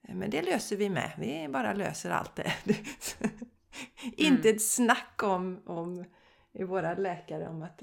[0.01, 1.11] Men det löser vi med.
[1.17, 2.53] Vi bara löser allt det.
[4.17, 6.05] Inte ett snack om, om
[6.51, 7.81] i våra läkare om att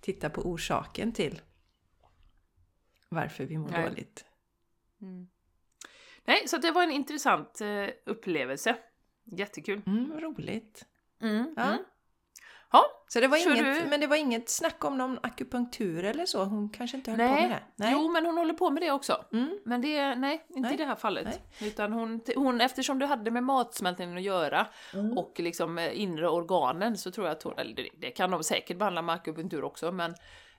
[0.00, 1.40] titta på orsaken till
[3.08, 3.88] varför vi mår Nej.
[3.88, 4.24] dåligt.
[6.24, 8.76] Nej, så det var en intressant eh, upplevelse.
[9.24, 9.82] Jättekul.
[9.86, 10.84] Mm, roligt.
[11.22, 11.54] Mm.
[11.56, 11.62] Ja.
[11.62, 11.78] Mm.
[12.72, 13.90] Ja, Så det var Kör inget, du?
[13.90, 16.44] men det var inget snack om någon akupunktur eller så?
[16.44, 17.60] Hon kanske inte höll på med nej.
[17.76, 17.90] det?
[17.92, 19.24] Jo, men hon håller på med det också.
[19.32, 19.58] Mm.
[19.64, 20.74] Men det, nej, inte Nej.
[20.74, 21.24] i det här fallet.
[21.60, 21.68] Nej.
[21.68, 25.18] Utan hon, hon, eftersom det hade med matsmältningen att göra Mm.
[25.18, 28.78] och liksom eh, inre organen så tror jag att hon, eller det, kan de säkert
[28.78, 30.14] behandla med akupunktur också, men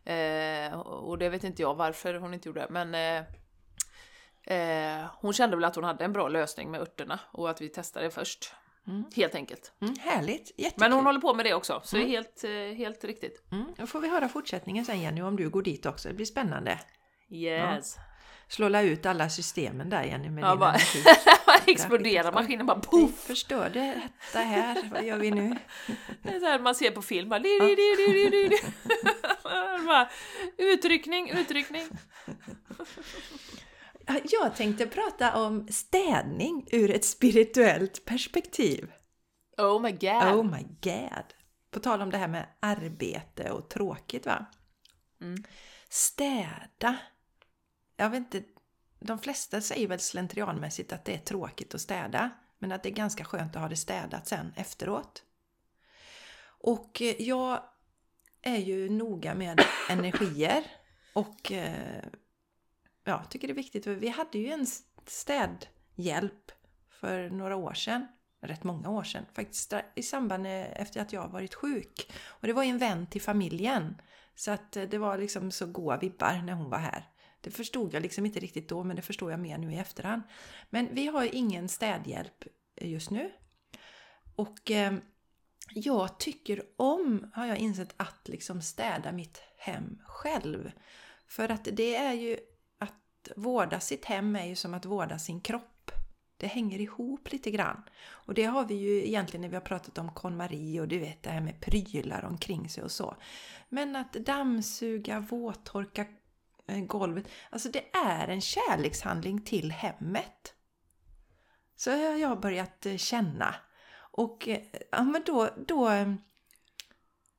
[0.05, 3.23] eh, och det vet inte jag varför hon inte gjorde men eh,
[4.47, 7.69] eh, hon kände väl att hon hade en bra lösning med örterna och att vi
[7.69, 8.53] testade det först.
[8.87, 9.03] Mm.
[9.15, 9.71] Helt enkelt.
[9.81, 10.79] Mm, härligt, jättekul.
[10.79, 12.07] Men hon håller på med det också, så Mm.
[12.09, 13.43] det är helt, eh, helt riktigt.
[13.51, 16.07] mm, då får vi höra fortsättningen sen Jenny, om du går dit också.
[16.07, 16.79] Det blir spännande.
[17.29, 17.97] Yes.
[18.47, 20.75] Slå ut alla systemen där Jenny med Ja, din bara-.
[21.67, 23.19] Exploderar maskinen bara Vi poff!
[23.19, 25.55] förstörde detta här, vad gör vi nu?
[26.23, 28.57] Det är så här man ser på film, bara, di, di, di, di, di.
[29.87, 30.09] bara,
[30.57, 31.87] utryckning, utryckning.
[34.05, 38.91] Jag tänkte prata om städning ur ett spirituellt perspektiv.
[39.57, 40.23] Oh my god.
[40.23, 41.33] Oh my god!
[41.71, 44.45] På tal om det här med arbete och tråkigt va?
[45.21, 45.43] Mm.
[45.89, 46.97] Städa.
[47.97, 48.43] Jag vet inte,
[48.99, 52.29] de flesta säger väl slentrianmässigt att det är tråkigt att städa.
[52.59, 55.23] Men att det är ganska skönt att ha det städat sen efteråt.
[56.43, 57.63] Och eh, jag
[58.41, 60.63] är ju noga med energier.
[61.13, 62.03] Och eh,
[63.03, 63.83] ja, tycker det är viktigt.
[63.83, 64.67] för Vi hade ju en
[65.05, 66.51] städhjälp
[66.89, 68.07] för några år sedan.
[68.41, 69.25] Rätt många år sedan.
[69.33, 72.11] Faktiskt i samband med, efter att jag varit sjuk.
[72.25, 74.01] Och det var ju en vän till familjen.
[74.35, 77.09] Så att eh, det var liksom så goa vibbar när hon var här.
[77.41, 80.21] Det förstod jag liksom inte riktigt då, men det förstår jag mer nu i efterhand.
[80.69, 82.43] Men vi har ju ingen städhjälp
[82.75, 83.31] eh, just nu.
[84.35, 84.93] Och eh,
[85.73, 90.71] jag tycker om, har jag insett, att liksom städa mitt hem själv.
[91.27, 92.37] För att det är ju
[93.35, 95.91] vårda sitt hem är ju som att vårda sin kropp.
[96.37, 97.83] Det hänger ihop lite grann.
[98.09, 101.23] Och det har vi ju egentligen när vi har pratat om KonMari och du vet
[101.23, 103.15] det här med prylar omkring sig och så.
[103.69, 106.05] Men att dammsuga, våttorka
[106.67, 110.53] eh, golvet, alltså det är en kärlekshandling till hemmet.
[111.75, 113.55] Så har jag börjat eh, känna.
[113.93, 115.89] Och eh, ja, men då, då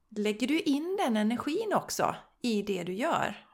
[0.08, 3.46] lägger du in den energin också i det du gör.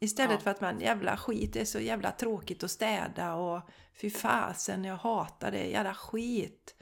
[0.00, 0.40] Istället ja.
[0.40, 3.62] för att man jävla skit, det är så jävla tråkigt att städa och
[4.00, 6.74] fy fasen, jag hatar det, jävla skit.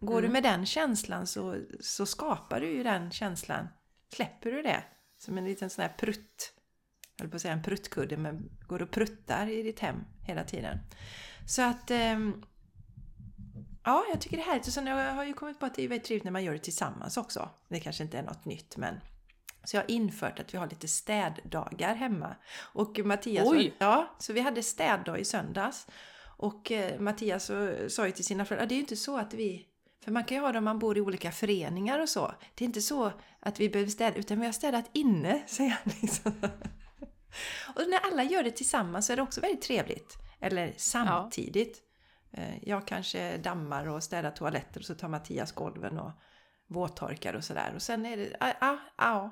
[0.00, 0.22] Går mm.
[0.22, 3.68] du med den känslan så, så skapar du ju den känslan.
[4.12, 4.84] Släpper du det
[5.18, 6.52] som en liten sån här prutt,
[7.16, 10.44] jag höll på att säga en pruttkudde, men går och pruttar i ditt hem hela
[10.44, 10.78] tiden.
[11.46, 12.42] Så att ehm,
[13.88, 14.66] Ja, jag tycker det är härligt.
[14.66, 16.52] Och sen jag har ju kommit på att det är väldigt trevligt när man gör
[16.52, 17.50] det tillsammans också.
[17.68, 19.00] Det kanske inte är något nytt men
[19.68, 22.36] så jag har infört att vi har lite städdagar hemma.
[22.72, 23.48] Och Mattias...
[23.48, 23.74] Oj!
[23.78, 25.86] Ja, så vi hade städdag i söndags.
[26.36, 27.50] Och eh, Mattias
[27.88, 29.66] sa ju till sina föräldrar, det är ju inte så att vi...
[30.04, 32.34] För man kan ju ha det om man bor i olika föreningar och så.
[32.54, 35.92] Det är inte så att vi behöver städa, utan vi har städat inne, säger han
[36.00, 36.32] liksom.
[37.74, 40.16] Och när alla gör det tillsammans så är det också väldigt trevligt.
[40.40, 41.82] Eller samtidigt.
[42.30, 42.42] Ja.
[42.42, 46.10] Eh, jag kanske dammar och städar toaletter och så tar Mattias golven och
[46.66, 47.72] våttorkar och sådär.
[47.74, 48.36] Och sen är det...
[48.40, 49.30] Ja, ja, ja.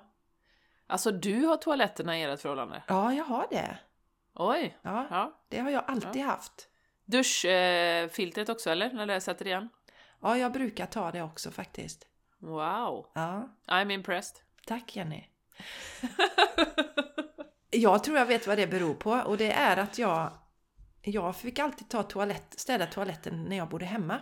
[0.87, 2.83] Alltså du har toaletterna i ert förhållande?
[2.89, 3.79] Ja, jag har det.
[4.35, 4.79] Oj!
[4.83, 5.41] Ja, ja.
[5.49, 6.27] det har jag alltid ja.
[6.27, 6.69] haft.
[7.05, 8.93] Duschfiltret också eller?
[8.93, 9.69] När det sätter igen?
[10.23, 12.07] Ja, jag brukar ta det också faktiskt.
[12.39, 13.07] Wow!
[13.15, 13.49] Ja.
[13.67, 14.43] I'm impressed.
[14.67, 15.25] Tack Jenny.
[17.71, 20.33] jag tror jag vet vad det beror på och det är att jag
[21.07, 24.21] jag fick alltid ta toalett, städa toaletten när jag bodde hemma.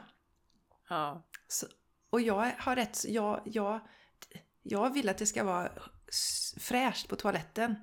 [0.88, 1.26] Ja.
[1.48, 1.66] Så,
[2.10, 3.80] och jag har rätt, jag, jag,
[4.62, 5.68] jag vill att det ska vara
[6.60, 7.76] fräscht på toaletten.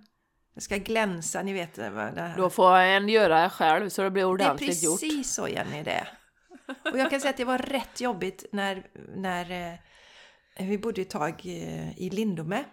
[0.55, 1.73] Det ska glänsa, ni vet.
[1.73, 2.33] Det.
[2.37, 4.99] Då får en göra själv så det blir ordentligt gjort.
[4.99, 5.47] Det är precis gjort.
[5.47, 6.07] så Jenny det
[6.91, 9.73] Och jag kan säga att det var rätt jobbigt när, när
[10.55, 12.63] eh, vi bodde ett tag eh, i Lindome.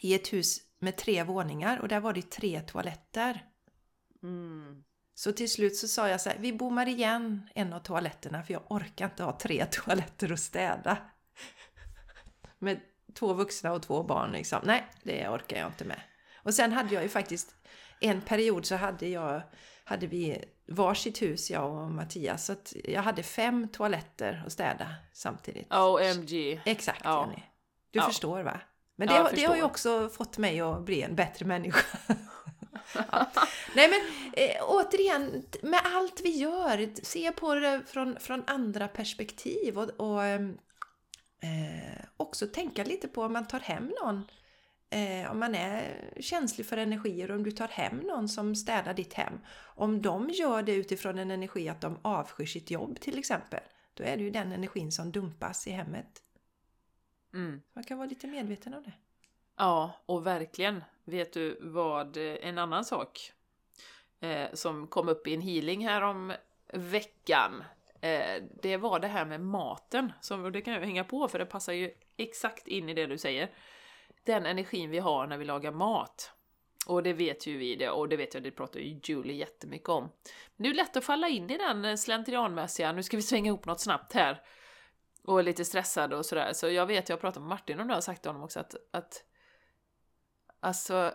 [0.00, 3.44] I ett hus med tre våningar och där var det tre toaletter.
[4.22, 4.84] Mm.
[5.14, 8.52] Så till slut så sa jag så här, vi bommar igen en av toaletterna för
[8.52, 10.98] jag orkar inte ha tre toaletter att städa.
[12.58, 12.80] Med
[13.14, 14.60] två vuxna och två barn liksom.
[14.64, 16.00] Nej, det orkar jag inte med.
[16.42, 17.54] Och sen hade jag ju faktiskt
[18.00, 19.42] en period så hade jag
[19.84, 22.46] hade vi varsitt hus, jag och Mattias.
[22.46, 25.74] Så att jag hade fem toaletter att städa samtidigt.
[25.74, 26.60] OMG!
[26.64, 27.26] Exakt ja.
[27.26, 27.42] Jenny.
[27.90, 28.06] Du ja.
[28.06, 28.60] förstår va?
[28.96, 31.98] Men det, ja, det har ju också fått mig att bli en bättre människa.
[32.94, 33.26] ja.
[33.74, 34.00] Nej men
[34.32, 40.24] eh, återigen, med allt vi gör, se på det från, från andra perspektiv och, och
[40.24, 40.58] ehm,
[41.42, 44.24] eh, också tänka lite på om man tar hem någon
[44.92, 49.14] eh, om man är känslig för energier, om du tar hem någon som städar ditt
[49.14, 49.40] hem,
[49.76, 53.60] om de gör det utifrån en energi att de avskyr sitt jobb till exempel,
[53.94, 56.22] då är det ju den energin som dumpas i hemmet.
[57.34, 57.62] Mm.
[57.72, 58.92] Man kan vara lite medveten om det.
[59.56, 60.84] Ja, och verkligen.
[61.04, 63.32] Vet du vad, en annan sak
[64.20, 66.32] eh, som kom upp i en healing här om
[66.72, 67.64] veckan
[68.02, 70.12] Eh, det var det här med maten.
[70.30, 73.18] och det kan jag hänga på för det passar ju exakt in i det du
[73.18, 73.50] säger.
[74.24, 76.32] Den energin vi har när vi lagar mat.
[76.86, 79.88] Och det vet ju vi det, och det vet jag, det pratar ju Julie jättemycket
[79.88, 80.02] om.
[80.02, 83.22] Men det är ju lätt att falla in i den eh, slentrianmässiga, nu ska vi
[83.22, 84.42] svänga ihop något snabbt här.
[85.24, 86.52] Och är lite stressad och sådär.
[86.52, 88.60] Så jag vet, jag har pratat med Martin om det, och sagt till honom också
[88.60, 89.24] att, att
[90.60, 91.12] Alltså,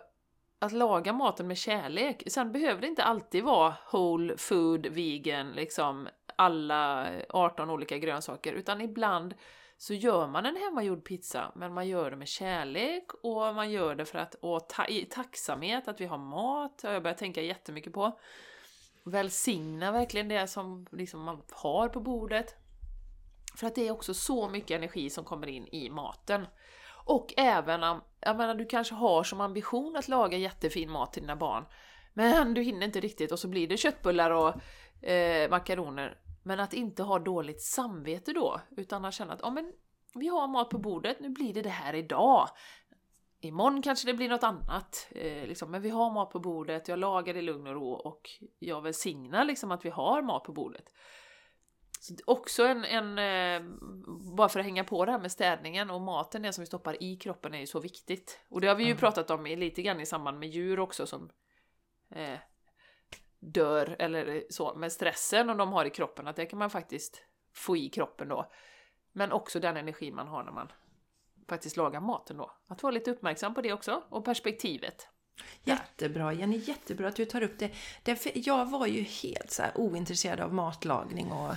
[0.60, 2.24] att laga maten med kärlek.
[2.28, 8.82] Sen behöver det inte alltid vara whole food, vegan, liksom alla 18 olika grönsaker, utan
[8.82, 9.34] ibland
[9.78, 13.96] så gör man en hemmagjord pizza, men man gör det med kärlek och man gör
[13.96, 17.42] det för att, och ta, i tacksamhet att vi har mat, har jag börjat tänka
[17.42, 18.20] jättemycket på.
[19.04, 22.56] Välsigna verkligen det som liksom man har på bordet.
[23.56, 26.48] För att det är också så mycket energi som kommer in i maten.
[27.08, 31.22] Och även om, jag menar du kanske har som ambition att laga jättefin mat till
[31.22, 31.66] dina barn,
[32.14, 34.56] men du hinner inte riktigt och så blir det köttbullar och
[35.10, 36.18] eh, makaroner.
[36.48, 39.74] Men att inte ha dåligt samvete då, utan att känna att ja, men
[40.14, 42.50] vi har mat på bordet, nu blir det det här idag.
[43.40, 45.72] Imorgon kanske det blir något annat, eh, liksom.
[45.72, 48.30] men vi har mat på bordet, jag lagar i lugn och ro och
[48.60, 50.94] jag välsignar liksom att vi har mat på bordet.
[52.00, 53.70] Så också en, en eh,
[54.36, 57.04] bara för att hänga på det här med städningen och maten, det som vi stoppar
[57.04, 58.40] i kroppen är ju så viktigt.
[58.50, 59.00] Och det har vi ju mm.
[59.00, 61.30] pratat om lite grann i samband med djur också som
[62.16, 62.40] eh,
[63.40, 67.22] dör eller så med stressen och de har i kroppen, att det kan man faktiskt
[67.54, 68.52] få i kroppen då.
[69.12, 70.72] Men också den energi man har när man
[71.50, 72.52] faktiskt lagar maten då.
[72.68, 75.08] Att vara lite uppmärksam på det också och perspektivet.
[75.64, 77.72] Jättebra Jenny, jättebra att du tar upp det.
[78.04, 81.54] Därför jag var ju helt så här ointresserad av matlagning och,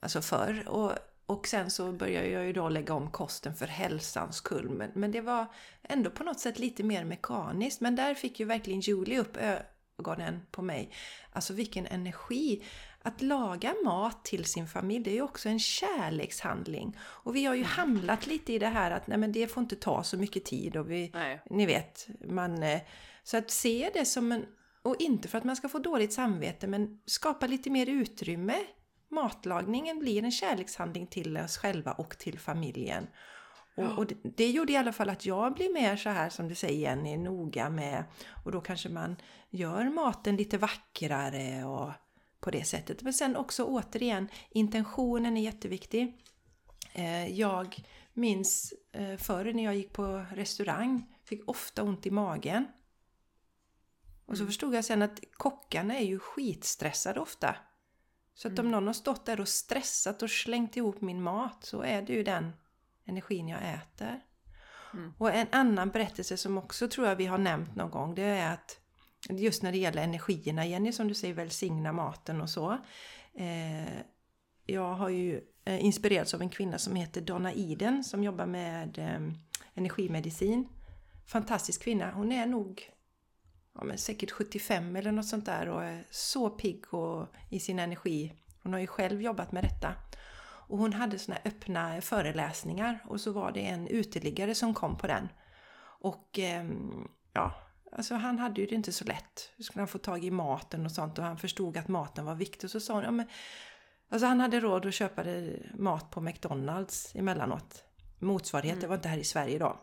[0.00, 0.68] alltså förr.
[0.68, 0.92] Och,
[1.26, 4.68] och sen så började jag ju då lägga om kosten för hälsans skull.
[4.70, 5.46] Men, men det var
[5.82, 7.80] ändå på något sätt lite mer mekaniskt.
[7.80, 9.36] Men där fick ju verkligen Julie upp
[9.98, 10.92] ögonen på mig.
[11.32, 12.62] Alltså vilken energi!
[13.04, 16.96] Att laga mat till sin familj, det är ju också en kärlekshandling.
[17.00, 19.76] Och vi har ju hamnat lite i det här att nej men det får inte
[19.76, 21.42] ta så mycket tid och vi, Nej.
[21.50, 22.62] ni vet, man...
[22.62, 22.80] eh,
[23.24, 24.46] Så att se det som en...
[24.82, 28.54] Och inte för att man ska få dåligt samvete, men skapa lite mer utrymme.
[29.10, 33.06] Matlagningen blir en kärlekshandling till oss själva och till familjen.
[33.74, 36.48] Och, och det, det gjorde i alla fall att jag blir mer så här som
[36.48, 38.04] du säger Jenny, noga med
[38.44, 39.16] och då kanske man
[39.50, 41.90] gör maten lite vackrare och
[42.40, 43.02] på det sättet.
[43.02, 46.18] Men sen också återigen, intentionen är jätteviktig.
[46.92, 47.76] Eh, Jag
[48.12, 52.66] minns eh, förr när jag gick på restaurang, fick ofta ont i magen.
[54.26, 57.56] Och så förstod jag sen att kockarna är ju skitstressade ofta.
[58.34, 61.82] Så att om någon har stått där och stressat och slängt ihop min mat så
[61.82, 62.52] är det ju den
[63.04, 64.20] energin jag äter.
[64.94, 65.12] Mm.
[65.18, 68.52] Och en annan berättelse som också tror jag vi har nämnt någon gång det är
[68.52, 68.78] att
[69.30, 72.78] just när det gäller energierna, Jenny som du säger välsigna maten och så.
[73.34, 74.00] Eh,
[74.66, 78.98] jag har ju eh, inspirerats av en kvinna som heter Donna Iden som jobbar med
[78.98, 79.32] eh,
[79.74, 80.68] energimedicin.
[81.26, 82.10] Fantastisk kvinna.
[82.10, 82.90] Hon är nog
[83.74, 87.78] ja, men säkert 75 eller något sånt där och är så pigg och, i sin
[87.78, 88.32] energi.
[88.62, 89.94] Hon har ju själv jobbat med detta.
[90.72, 94.98] Och hon hade såna här öppna föreläsningar och så var det en uteliggare som kom
[94.98, 95.28] på den.
[96.00, 97.54] Och ehm, ja,
[97.92, 99.50] alltså han hade ju det inte så lätt.
[99.56, 102.34] Hur skulle han få tag i maten och sånt och han förstod att maten var
[102.34, 102.64] viktig.
[102.64, 103.26] Och så sa hon, ja men
[104.08, 105.24] Alltså han hade råd att köpa
[105.74, 107.84] mat på McDonalds emellanåt.
[108.18, 109.80] Motsvarighet, det var inte här i Sverige då.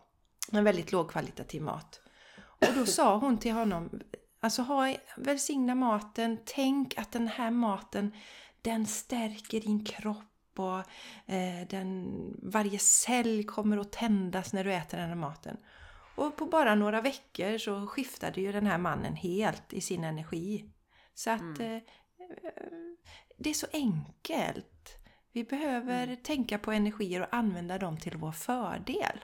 [0.51, 2.01] Men väldigt lågkvalitativ mat.
[2.37, 4.01] Och då sa hon till honom,
[4.39, 8.11] alltså ha, välsigna maten, tänk att den här maten,
[8.61, 10.25] den stärker din kropp
[10.57, 10.79] och
[11.33, 12.09] eh, den,
[12.43, 15.57] varje cell kommer att tändas när du äter den här maten.
[16.15, 20.71] Och på bara några veckor så skiftade ju den här mannen helt i sin energi.
[21.13, 21.77] Så att eh,
[23.37, 24.95] det är så enkelt.
[25.31, 29.19] Vi behöver tänka på energier och använda dem till vår fördel.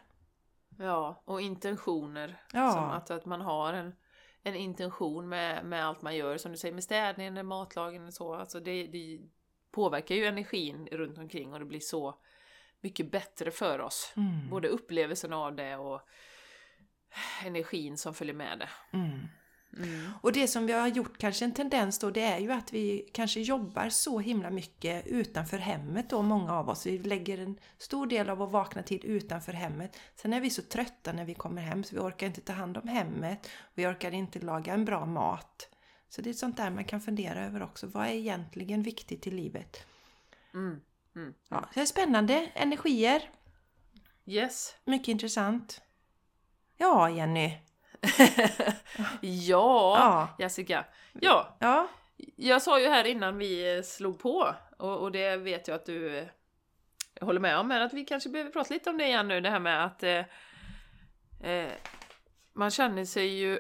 [0.78, 2.42] Ja, och intentioner.
[2.54, 2.72] Ja.
[2.72, 3.96] Som att, att man har en,
[4.44, 8.36] en intention med, med allt man gör, som du säger med städningen, matlagningen och så.
[8.36, 9.20] Alltså det, det
[9.76, 12.16] påverkar ju energin runt omkring och det blir så
[12.82, 14.14] mycket bättre för oss.
[14.18, 14.50] Mm.
[14.50, 16.02] Både upplevelsen av det och
[17.46, 18.98] energin som följer med det.
[18.98, 19.20] Mm.
[19.78, 20.12] Mm.
[20.22, 23.10] Och det som vi har gjort kanske en tendens då det är ju att vi
[23.14, 26.86] kanske jobbar så himla mycket utanför hemmet då många av oss.
[26.86, 30.00] Vi lägger en stor del av vår vakna tid utanför hemmet.
[30.16, 32.78] Sen är vi så trötta när vi kommer hem så vi orkar inte ta hand
[32.78, 33.50] om hemmet.
[33.74, 35.75] Vi orkar inte laga en bra mat.
[36.16, 37.88] Så det är sånt där man kan fundera över också.
[37.88, 39.86] Vad är egentligen viktigt i livet?
[40.54, 40.82] Mm.
[41.16, 41.34] Mm.
[41.50, 42.52] Ja, det är spännande.
[42.54, 43.30] Energier.
[44.26, 44.76] Yes.
[44.86, 45.82] Mycket intressant.
[46.78, 47.58] Ja, Jenny.
[49.22, 50.36] ja, Ja.
[50.40, 50.86] Jessica.
[51.14, 51.88] Ja, Ja.
[52.36, 55.86] jag sa ju här innan vi eh, slog på, och, och det vet jag att
[55.86, 56.28] du eh,
[57.22, 59.50] håller med om, men att vi kanske behöver prata lite om det igen nu, det
[59.50, 60.24] här med att eh,
[61.52, 61.72] eh,
[62.54, 63.60] man känner sig ju,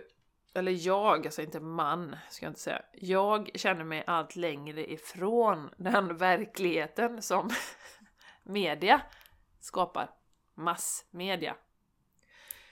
[0.55, 5.69] eller jag, alltså inte man, ska jag inte säga, jag känner mig allt längre ifrån
[5.77, 7.49] den verkligheten som
[8.43, 9.01] media
[9.59, 10.09] skapar.
[10.55, 11.55] Massmedia.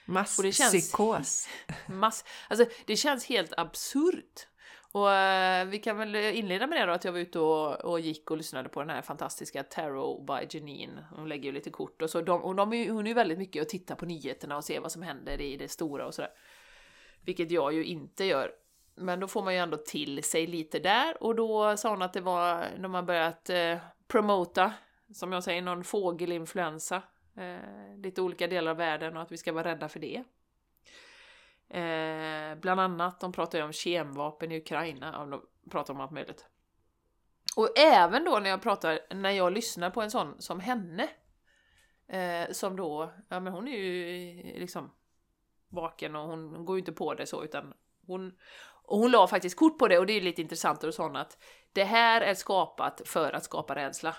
[0.06, 1.48] Och Masspsykos.
[1.86, 4.48] Mass, alltså det känns helt absurt.
[4.92, 8.00] Och eh, vi kan väl inleda med det då att jag var ute och, och
[8.00, 11.06] gick och lyssnade på den här fantastiska Tarot by Janine.
[11.10, 12.20] Hon lägger ju lite kort och så.
[12.20, 14.78] De, och de är, hon är ju väldigt mycket att titta på nyheterna och se
[14.78, 16.30] vad som händer i det stora och sådär.
[17.24, 18.52] Vilket jag ju inte gör.
[18.94, 22.12] Men då får man ju ändå till sig lite där och då sa hon att
[22.12, 24.72] det var, när man börjat eh, promota,
[25.12, 27.02] som jag säger, någon fågelinfluensa.
[27.36, 30.24] Eh, lite olika delar av världen och att vi ska vara rädda för det.
[31.68, 36.10] Eh, bland annat, de pratar ju om kemvapen i Ukraina, ja, de pratar om allt
[36.10, 36.46] möjligt.
[37.56, 41.08] Och även då när jag pratar, när jag lyssnar på en sån som henne,
[42.08, 44.90] eh, som då, ja men hon är ju liksom
[45.74, 47.74] vaken och hon går ju inte på det så utan
[48.06, 48.38] hon,
[48.84, 51.38] och hon la faktiskt kort på det och det är lite intressant och sånt att
[51.72, 54.16] det här är skapat för att skapa rädsla.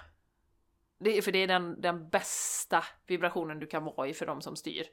[0.97, 4.55] Det för det är den, den bästa vibrationen du kan vara i för de som
[4.55, 4.87] styr.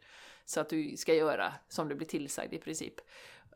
[0.44, 2.94] Så att du ska göra som du blir tillsagd i princip.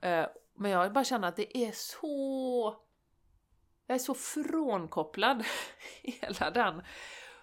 [0.03, 2.77] Eh, men jag bara känner att det är så...
[3.87, 5.45] Jag är så frånkopplad
[6.03, 6.83] hela den.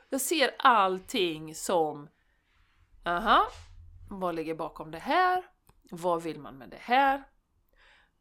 [0.10, 2.10] Jag ser allting som...
[3.06, 3.48] Aha,
[4.10, 5.44] vad ligger bakom det här?
[5.96, 7.24] Vad vill man med det här?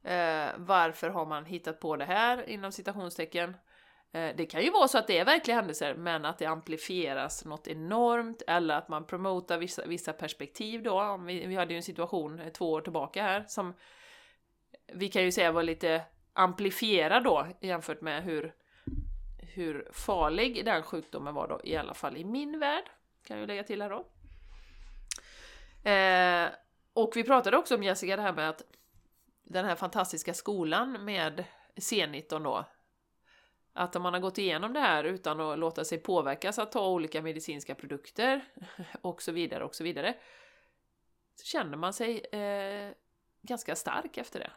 [0.02, 3.56] Eh, varför har man hittat på det här inom citationstecken?
[4.12, 7.44] Eh, det kan ju vara så att det är verkliga händelser, men att det amplifieras
[7.44, 11.20] något enormt, eller att man promotar vissa, vissa perspektiv då.
[11.26, 13.74] Vi, vi hade ju en situation eh, två år tillbaka här som
[14.92, 16.02] vi kan ju säga var lite
[16.32, 18.54] amplifierad då jämfört med hur,
[19.38, 22.84] hur farlig den sjukdomen var då, i alla fall i min värld,
[23.26, 24.06] kan jag lägga till här då.
[25.90, 26.48] Eh,
[26.94, 28.62] och vi pratade också om Jessica, det här med att
[29.42, 31.44] den här fantastiska skolan med
[31.76, 32.64] C19 då,
[33.72, 36.88] att om man har gått igenom det här utan att låta sig påverkas att ta
[36.88, 38.44] olika medicinska produkter
[39.02, 40.14] och så vidare och så vidare,
[41.34, 42.92] så känner man sig eh,
[43.42, 44.50] ganska stark efter det.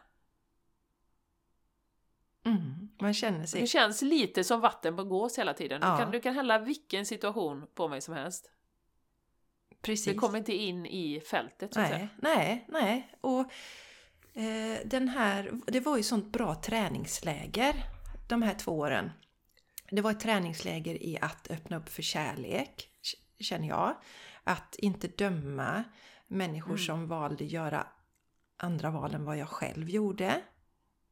[2.50, 3.60] Mm, man känner sig...
[3.60, 5.80] Det känns lite som vatten på gås hela tiden.
[5.82, 5.92] Ja.
[5.92, 8.50] Du, kan, du kan hälla vilken situation på mig som helst.
[9.86, 10.06] Precis.
[10.06, 12.08] Det kommer inte in i fältet så att säga.
[12.22, 13.12] Nej, nej, nej.
[13.20, 13.40] Och
[14.42, 17.74] eh, den här, det var ju sånt bra träningsläger
[18.28, 19.10] de här två åren.
[19.90, 22.88] Det var ett träningsläger i att öppna upp för kärlek,
[23.40, 23.96] känner jag.
[24.44, 25.84] Att inte döma
[26.26, 26.78] människor Mm.
[26.86, 27.86] som valde göra
[28.56, 30.42] andra val än vad jag själv gjorde.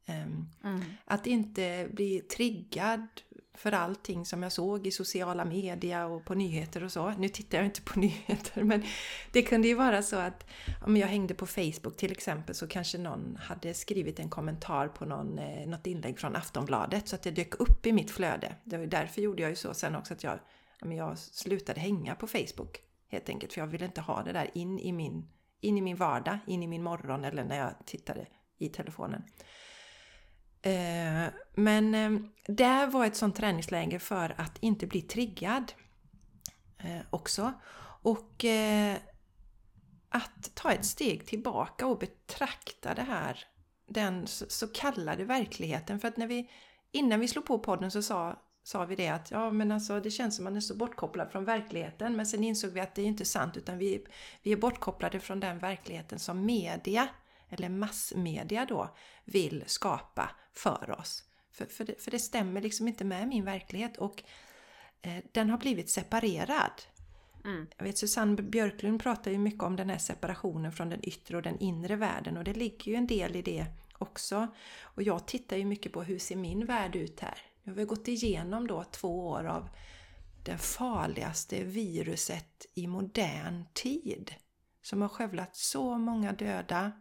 [0.07, 0.83] Ehm, Mm.
[1.05, 3.07] att inte bli triggad
[3.55, 7.11] för allting som jag såg i sociala media och på nyheter och så.
[7.11, 8.85] Nu tittar jag inte på nyheter men
[9.33, 10.47] det kunde ju vara så att
[10.87, 15.05] om jag hängde på Facebook till exempel så kanske någon hade skrivit en kommentar på
[15.05, 18.55] någon, eh, något inlägg från Aftonbladet så att det dök upp i mitt flöde.
[18.65, 20.39] Det var därför gjorde jag ju så sen också att jag,
[20.81, 22.79] jag slutade hänga på Facebook
[23.09, 25.29] helt enkelt för jag ville inte ha det där in i min,
[25.61, 28.27] in i min vardag, in i min morgon eller när jag tittade
[28.59, 29.23] i telefonen.
[30.65, 35.73] Eh, men eh, det var ett sånt träningsläger för att inte bli triggad
[36.79, 37.53] eh, också.
[38.03, 38.45] Och
[40.09, 43.39] att ta ett steg tillbaka och betrakta det här,
[43.89, 46.01] den så så kallade verkligheten.
[46.01, 46.51] För att när vi,
[46.93, 50.11] innan vi slog på podden så sa, sa vi det att ja men alltså det
[50.11, 52.17] känns som man är så bortkopplad från verkligheten.
[52.17, 54.07] Men sen insåg vi att det är inte sant utan vi,
[54.43, 57.09] vi är bortkopplade från den verkligheten som media,
[57.51, 61.25] eller massmedia då, vill skapa för oss.
[61.51, 64.23] För, för, det, för det stämmer liksom inte med min verklighet och
[65.03, 66.83] eh, den har blivit separerad.
[67.45, 67.67] Mm.
[67.77, 71.43] Jag vet Susanne Björklund pratar ju mycket om den här separationen från den yttre och
[71.43, 73.67] den inre världen och det ligger ju en del i det
[73.99, 74.47] också.
[74.83, 77.39] Och jag tittar ju mycket på hur ser min värld ut här?
[77.63, 79.69] Nu har vi gått igenom då två år av
[80.45, 84.35] det farligaste viruset i modern tid.
[84.83, 86.93] Som har skövlat så många döda,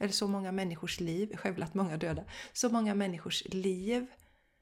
[0.00, 4.06] eller så många människors liv, skövlat många döda, så många människors liv.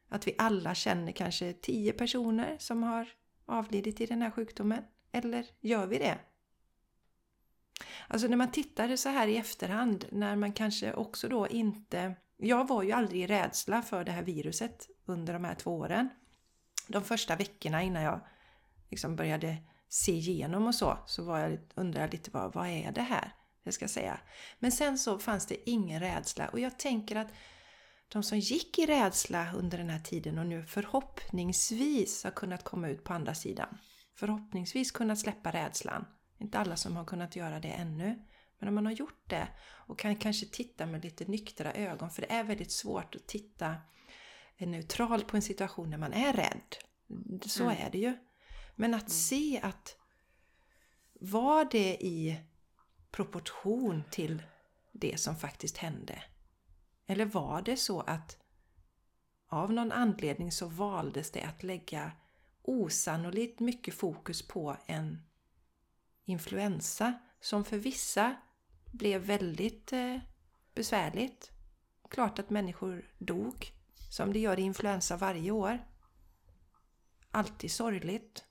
[0.08, 3.08] Att vi alla känner kanske tio personer som har
[3.46, 4.82] avlidit i den här sjukdomen.
[5.12, 6.18] Eller gör vi det?
[8.08, 12.14] Alltså när man tittar så här i efterhand, när man kanske också då inte...
[12.36, 16.08] Jag var ju aldrig i rädsla för det här viruset under de här två åren.
[16.88, 18.20] De första veckorna innan jag
[18.88, 19.56] liksom började
[19.88, 23.32] se igenom och så, så var jag, undrade jag lite vad, vad är det här?
[23.68, 24.20] Jag ska säga.
[24.58, 27.28] Men sen så fanns det ingen rädsla och jag tänker att
[28.08, 32.88] de som gick i rädsla under den här tiden och nu förhoppningsvis har kunnat komma
[32.88, 33.78] ut på andra sidan.
[34.14, 36.04] Förhoppningsvis kunnat släppa rädslan.
[36.38, 38.24] Inte alla som har kunnat göra det ännu.
[38.58, 39.48] Men om man har gjort det
[39.86, 43.76] och kan kanske titta med lite nyktra ögon, för det är väldigt svårt att titta
[44.58, 46.76] neutralt på en situation när man är rädd.
[47.46, 47.76] Så Mm.
[47.86, 48.16] är det ju.
[48.76, 49.96] Men att se att
[51.20, 52.40] var det i
[53.18, 54.42] proportion till
[54.92, 56.22] det som faktiskt hände?
[57.06, 58.38] Eller var det så att
[59.48, 62.12] av någon anledning så valdes det att lägga
[62.62, 65.22] osannolikt mycket fokus på en
[66.24, 68.36] influensa som för vissa
[68.92, 70.18] blev väldigt eh,
[70.74, 71.50] besvärligt.
[72.10, 73.72] Klart att människor dog,
[74.10, 75.86] som det gör i influensa varje år.
[77.30, 78.44] Alltid sorgligt.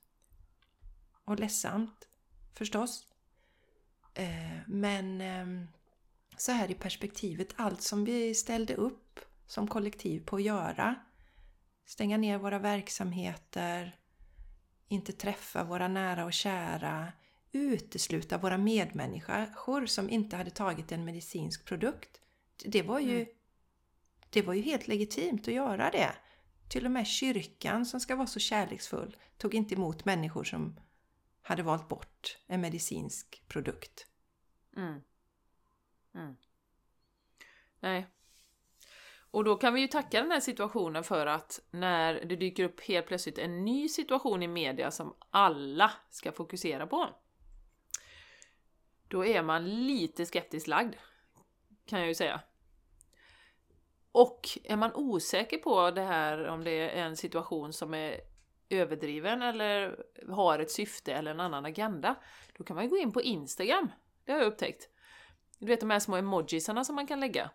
[1.24, 2.08] Och ledsamt,
[2.54, 3.07] förstås.
[4.18, 5.68] Eh, men eh,
[6.36, 10.94] så här i perspektivet, allt som vi ställde upp som kollektiv på att göra.
[11.86, 13.96] Stänga ner våra verksamheter,
[14.88, 17.12] inte träffa våra nära och kära,
[17.52, 22.20] utesluta våra medmänniskor som inte hade tagit en medicinsk produkt.
[22.64, 23.28] Det var ju, Mm.
[24.30, 26.12] det var ju helt legitimt att göra det.
[26.68, 30.80] Till och med kyrkan som ska vara så kärleksfull tog inte emot människor som
[31.48, 34.06] hade valt bort en medicinsk produkt.
[34.76, 35.00] Mm.
[36.14, 36.36] Mm.
[37.80, 38.06] Nej.
[39.30, 42.80] Och då kan vi ju tacka den här situationen för att när det dyker upp
[42.80, 47.08] helt plötsligt en ny situation i media som alla ska fokusera på,
[49.08, 50.94] då är man lite skeptiskt lagd,
[51.86, 52.40] kan jag ju säga.
[54.12, 58.20] Och är man osäker på det här, om det är en situation som är
[58.70, 59.96] överdriven eller
[60.28, 62.14] har ett syfte eller en annan agenda,
[62.58, 63.90] då kan man ju gå in på Instagram.
[64.24, 64.88] Det har jag upptäckt.
[65.58, 67.50] Du vet de här små emojisarna som man kan lägga.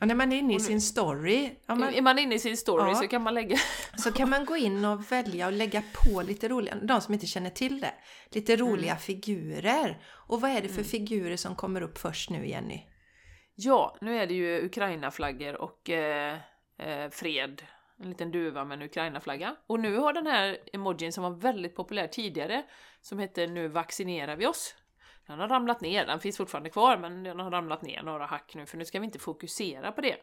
[0.00, 2.56] Och när man är inne i sin story, ja, man, Är man inne i sin
[2.56, 2.94] story Ja.
[2.94, 3.56] så kan man lägga...
[3.96, 7.26] så kan man gå in och välja och lägga på lite roliga, de som inte
[7.26, 7.94] känner till det,
[8.30, 10.02] lite roliga figurer.
[10.28, 12.86] Och vad är det för figurer som kommer upp först nu, Jenny?
[13.54, 16.38] Ja, nu är det ju Ukraina-flaggor och eh,
[16.78, 17.62] eh, fred.
[18.02, 19.56] En liten duva med en Ukraina-flagga.
[19.66, 22.62] Och nu har den här emojin som var väldigt populär tidigare,
[23.00, 24.74] som hette Nu vaccinerar vi oss.
[25.26, 28.54] Den har ramlat ner, den finns fortfarande kvar men den har ramlat ner några hack
[28.54, 30.16] nu för nu ska vi inte fokusera på det.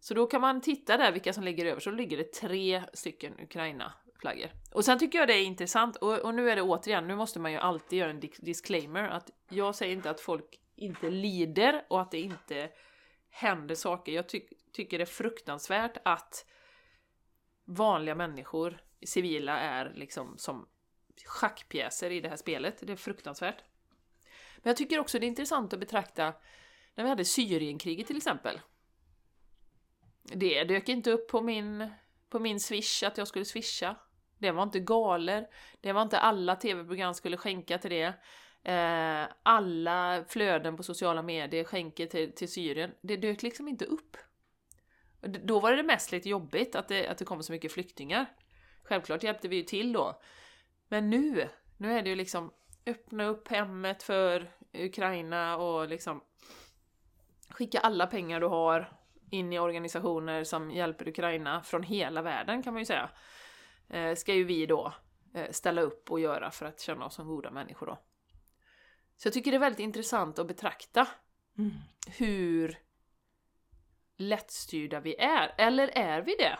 [0.00, 3.40] Så då kan man titta där vilka som ligger över, så ligger det tre stycken
[3.40, 4.50] Ukraina-flaggor.
[4.72, 7.40] Och sen tycker jag det är intressant, och, och nu är det återigen, nu måste
[7.40, 12.00] man ju alltid göra en disclaimer, att jag säger inte att folk inte lider och
[12.00, 12.68] att det inte
[13.30, 14.12] händer saker.
[14.12, 16.44] Jag ty- tycker det är fruktansvärt att
[17.70, 20.68] vanliga människor, civila, är liksom som
[21.24, 22.78] schackpjäser i det här spelet.
[22.80, 23.64] Det är fruktansvärt.
[24.56, 26.34] Men jag tycker också det är intressant att betrakta
[26.94, 28.60] när vi hade Syrienkriget till exempel.
[30.22, 31.90] Det dök inte upp på min,
[32.28, 33.96] på min swish att jag skulle swisha.
[34.38, 35.48] Det var inte galer.
[35.80, 38.14] Det var inte alla tv-program skulle skänka till det.
[38.72, 42.90] Eh, alla flöden på sociala medier skänker till, till Syrien.
[43.00, 44.16] Det dök liksom inte upp.
[45.20, 48.26] Då var det mest lite jobbigt att det, att det kom så mycket flyktingar.
[48.82, 50.20] Självklart hjälpte vi ju till då.
[50.88, 52.52] Men nu, nu är det ju liksom
[52.86, 56.20] öppna upp hemmet för Ukraina och liksom
[57.48, 58.92] skicka alla pengar du har
[59.30, 63.10] in i organisationer som hjälper Ukraina från hela världen kan man ju säga.
[63.88, 64.94] Eh, ska ju vi då
[65.34, 67.98] eh, ställa upp och göra för att känna oss som goda människor då.
[69.16, 71.06] Så jag tycker det är väldigt intressant att betrakta
[71.58, 71.70] Mm.
[72.06, 72.78] hur
[74.20, 75.54] lättstyrda vi är.
[75.58, 76.58] Eller är vi det?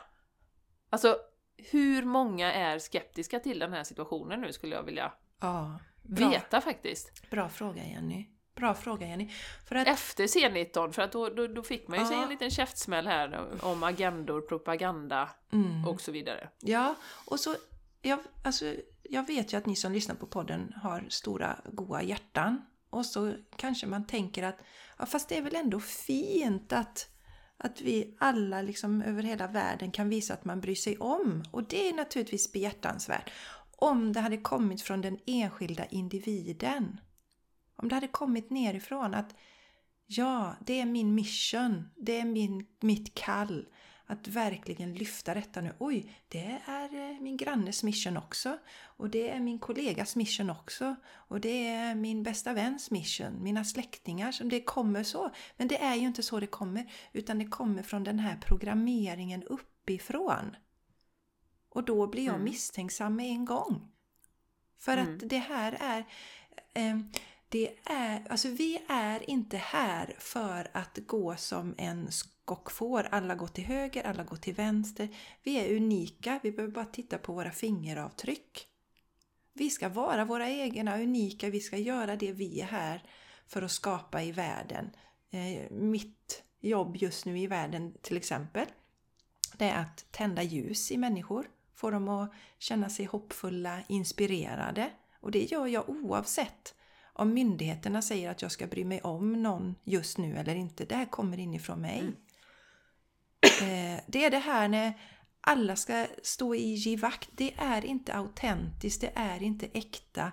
[0.90, 1.18] Alltså,
[1.56, 7.30] hur många är skeptiska till den här situationen nu skulle jag vilja Ja, veta faktiskt.
[7.30, 8.26] bra fråga Jenny.
[8.54, 9.30] Bra fråga Jenny.
[9.68, 12.22] För att, Efter C19, för att då, då, då fick man ju sig Ja.
[12.22, 15.88] en liten käftsmäll här om agendor, propaganda mm.
[15.88, 16.48] och så vidare.
[16.61, 16.94] Ja,
[17.26, 17.54] och så,
[18.02, 22.66] jag, alltså, jag vet ju att ni som lyssnar på podden har stora goa hjärtan.
[22.90, 24.58] Och så kanske man tänker att,
[24.98, 27.08] ja, fast det är väl ändå fint att,
[27.62, 31.44] att vi alla liksom över hela världen kan visa att man bryr sig om.
[31.50, 33.30] Och det är naturligtvis behjärtansvärt.
[33.76, 37.00] Om det hade kommit från den enskilda individen.
[37.76, 39.34] Om det hade kommit nerifrån att
[40.06, 43.68] ja, det är min mission, det är min, mitt kall
[44.11, 45.72] att verkligen lyfta detta nu.
[45.78, 48.58] Oj, det är eh, min grannes mission också.
[48.82, 50.96] Och det är min kollegas mission också.
[51.12, 54.44] Och det är min bästa väns mission, mina släktingar.
[54.50, 55.30] Det kommer så.
[55.56, 56.92] Men det är ju inte så det kommer.
[57.12, 60.56] Utan det kommer från den här programmeringen uppifrån.
[61.68, 62.44] Och då blir jag Mm.
[62.44, 63.88] misstänksam med en gång.
[64.78, 65.14] För Mm.
[65.14, 66.04] att det här är...
[66.74, 66.98] Eh,
[67.48, 72.08] det är, alltså vi är inte här för att gå som en
[72.51, 73.09] och får.
[73.11, 75.09] Alla går till höger, alla går till vänster.
[75.42, 78.66] Vi är unika, vi behöver bara titta på våra fingeravtryck.
[79.53, 83.03] Vi ska vara våra egna unika, vi ska göra det vi är här
[83.46, 84.90] för att skapa i världen.
[85.30, 88.66] Eh, mitt jobb just nu i världen till exempel,
[89.57, 91.51] det är att tända ljus i människor.
[91.74, 94.90] Få dem att känna sig hoppfulla, inspirerade.
[95.20, 96.74] Och det gör jag oavsett
[97.20, 100.84] om myndigheterna säger att jag ska bry mig om någon just nu eller inte.
[100.84, 101.98] Det här kommer inifrån mig.
[101.98, 102.16] Mm.
[103.43, 105.01] Eh, det är det här när
[105.41, 107.28] alla ska stå i givakt.
[107.32, 110.32] Det är inte autentiskt, det är inte äkta.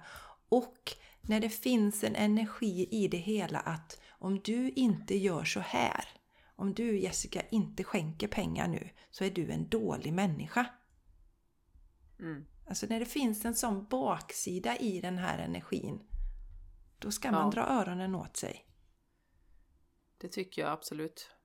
[0.50, 5.60] Och när det finns en energi i det hela att om du inte gör så
[5.60, 6.06] här,
[6.56, 10.66] om du Jessica inte skänker pengar nu, så är du en dålig människa.
[12.20, 12.46] Mm.
[12.68, 16.00] Alltså när det finns en sån baksida i den här energin,
[17.00, 17.52] då ska man Ja.
[17.52, 18.66] dra öronen åt sig.
[20.18, 21.37] Det tycker jag absolut.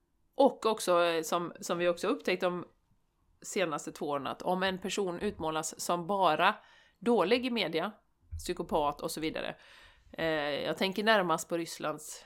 [0.42, 2.64] Och också eh, som, som vi också upptäckt de
[3.42, 6.54] senaste två åren att om en person utmålas som bara
[6.98, 7.92] dålig i media,
[8.38, 9.56] psykopat och så vidare.
[10.12, 10.26] Eh,
[10.64, 12.24] jag tänker närmast på Rysslands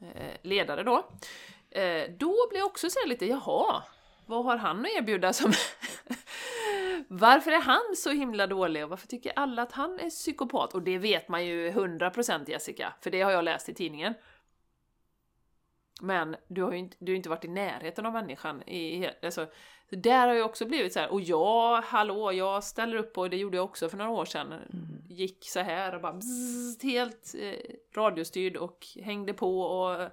[0.00, 1.10] eh, ledare då.
[1.70, 3.82] Eh, då blir jag också så lite, jaha,
[4.26, 5.52] vad har han att erbjuda som...
[7.08, 10.74] varför är han så himla dålig och varför tycker alla att han är psykopat?
[10.74, 14.14] Och det vet man ju 100% Jessica, för det har jag läst i tidningen.
[16.00, 18.62] Men du har ju inte, du har inte varit i närheten av människan.
[18.68, 19.46] I, alltså,
[19.90, 21.12] så där har jag också blivit så här.
[21.12, 24.52] och jag, hallå, jag ställer upp och det gjorde jag också för några år sedan.
[24.52, 25.02] Mm.
[25.08, 27.54] Gick så här och bara bzzzt, helt eh,
[27.96, 30.10] radiostyrd och hängde på och Mm.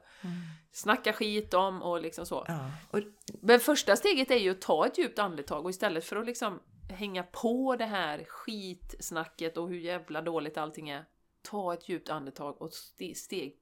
[0.71, 2.45] snacka skit om och liksom så.
[2.47, 2.71] Ja.
[2.91, 2.99] Och,
[3.41, 6.59] Men första steget är ju att ta ett djupt andetag och istället för att liksom
[6.89, 11.05] hänga på det här skitsnacket och hur jävla dåligt allting är,
[11.41, 13.55] ta ett djupt andetag och ste- steg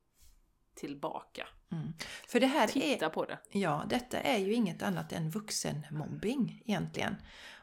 [0.75, 1.47] tillbaka.
[1.71, 1.93] Mm.
[2.27, 3.39] För det här är, Titta på det.
[3.51, 7.15] ja, detta är ju inget annat än vuxenmobbing egentligen.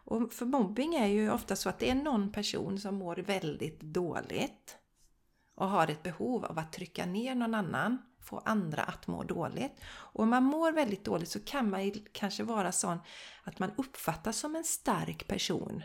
[0.04, 3.80] Och för mobbing är ju ofta så att det är någon person som mår väldigt
[3.80, 4.76] dåligt
[5.54, 9.80] och har ett behov av att trycka ner någon annan, få andra att må dåligt.
[9.84, 12.98] Och om man mår väldigt dåligt så kan man ju kanske vara sån
[13.42, 15.82] att man uppfattas som en stark person.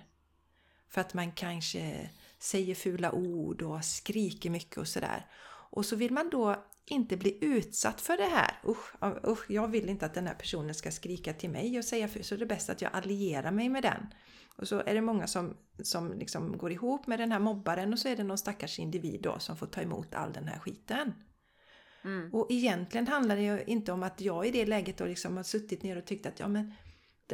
[0.89, 2.09] För att man kanske
[2.39, 5.25] säger fula ord och skriker mycket och sådär.
[5.71, 8.51] Och så vill man då inte bli utsatt för det här.
[8.67, 8.95] Usch,
[9.27, 12.23] usch, jag vill inte att den här personen ska skrika till mig och säga för
[12.23, 14.07] så är det bäst att jag allierar mig med den.
[14.55, 17.99] Och så är det många som, som liksom går ihop med den här mobbaren och
[17.99, 21.13] så är det någon stackars individ då som får ta emot all den här skiten.
[22.03, 22.33] Mm.
[22.33, 25.43] Och egentligen handlar det ju inte om att jag i det läget då liksom har
[25.43, 26.73] suttit ner och tyckt att ja men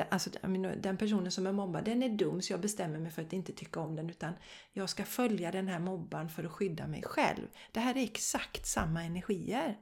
[0.09, 0.29] alltså,
[0.77, 3.53] den personen som är mobbad den är dum så jag bestämmer mig för att inte
[3.53, 4.33] tycka om den utan
[4.73, 7.47] jag ska följa den här mobbaren för att skydda mig själv.
[7.71, 9.77] Det här är exakt samma energier.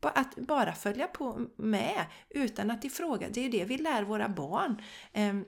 [0.00, 4.28] Att bara följa på med utan att ifråga, det är ju det vi lär våra
[4.28, 4.82] barn.
[5.12, 5.44] Ehm,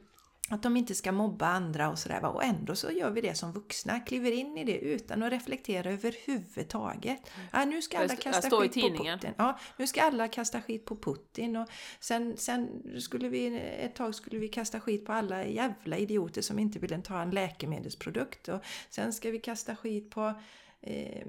[0.53, 2.24] att de inte ska mobba andra och sådär.
[2.24, 5.90] Och ändå så gör vi det som vuxna, kliver in i det utan att reflektera
[5.90, 7.30] överhuvudtaget.
[7.53, 9.05] Ja, nu ska alla kasta skit på.
[9.05, 9.34] Putin.
[9.36, 11.57] Ja, nu ska alla kasta skit på Putin.
[11.57, 11.68] Och
[12.01, 16.59] sen, sen skulle vi, ett tag skulle vi kasta skit på alla jävla idioter som
[16.59, 18.48] inte vill ta en läkemedelsprodukt.
[18.48, 20.34] Och sen ska vi kasta skit på
[20.80, 21.22] eh,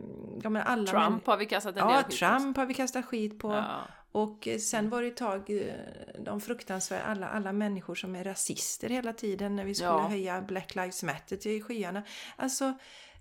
[0.44, 2.26] ja, Trump har vi kastat en Ja, del skit på.
[2.26, 3.52] Trump har vi kastat skit på.
[3.52, 3.88] Ja.
[4.12, 5.74] Och sen var det ett tag eh,
[6.20, 10.08] de fruktansvärda, alla, alla människor som är rasister hela tiden när vi skulle Ja.
[10.08, 12.04] höja Black Lives Matter till skyarna.
[12.36, 12.66] Alltså,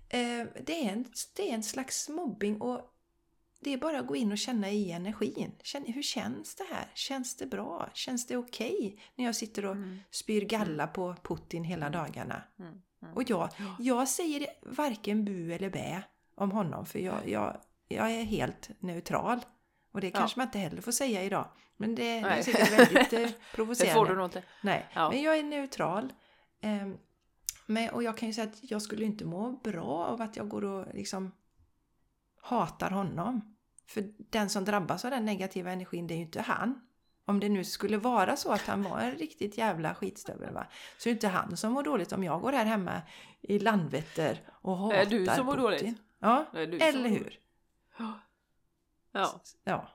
[0.09, 2.87] eh, det, är en, det är en slags mobbing och
[3.59, 5.51] det är bara att gå in och känna i energin.
[5.63, 6.91] Känn, hur känns det här?
[6.93, 7.89] Känns det bra?
[7.93, 9.99] Känns det okej när jag sitter och Mm.
[10.11, 12.43] spyr galla på Putin hela dagarna?
[12.59, 12.81] Mm.
[13.03, 13.13] Mm.
[13.15, 16.03] Och jag, jag säger varken bu eller bä
[16.35, 19.39] om honom för jag, jag, jag är helt neutral.
[19.91, 20.17] Och det Ja.
[20.19, 21.45] kanske man inte heller får säga idag.
[21.77, 22.43] Men det, det är Nej.
[22.77, 23.93] väldigt eh, Det provocerande.
[23.93, 24.43] får du nog inte.
[24.61, 25.09] Nej, Ja.
[25.09, 26.13] men jag är neutral.
[26.61, 26.97] Ehm,
[27.65, 30.49] men, och jag kan ju säga att jag skulle inte må bra av att jag
[30.49, 31.31] går och liksom
[32.41, 33.55] hatar honom.
[33.87, 36.81] För den som drabbas av den negativa energin, det är ju inte han.
[37.25, 40.67] Om det nu skulle vara så att han var en riktigt jävla skitstövel va?
[40.97, 43.01] Så är det inte han som mår dåligt om jag går här hemma
[43.41, 45.63] i Landvetter och hatar Är du som mår Putin.
[45.63, 45.97] dåligt?
[46.19, 47.39] Ja, Det är eller hur?
[49.11, 49.41] Ja.
[49.63, 49.87] Ja.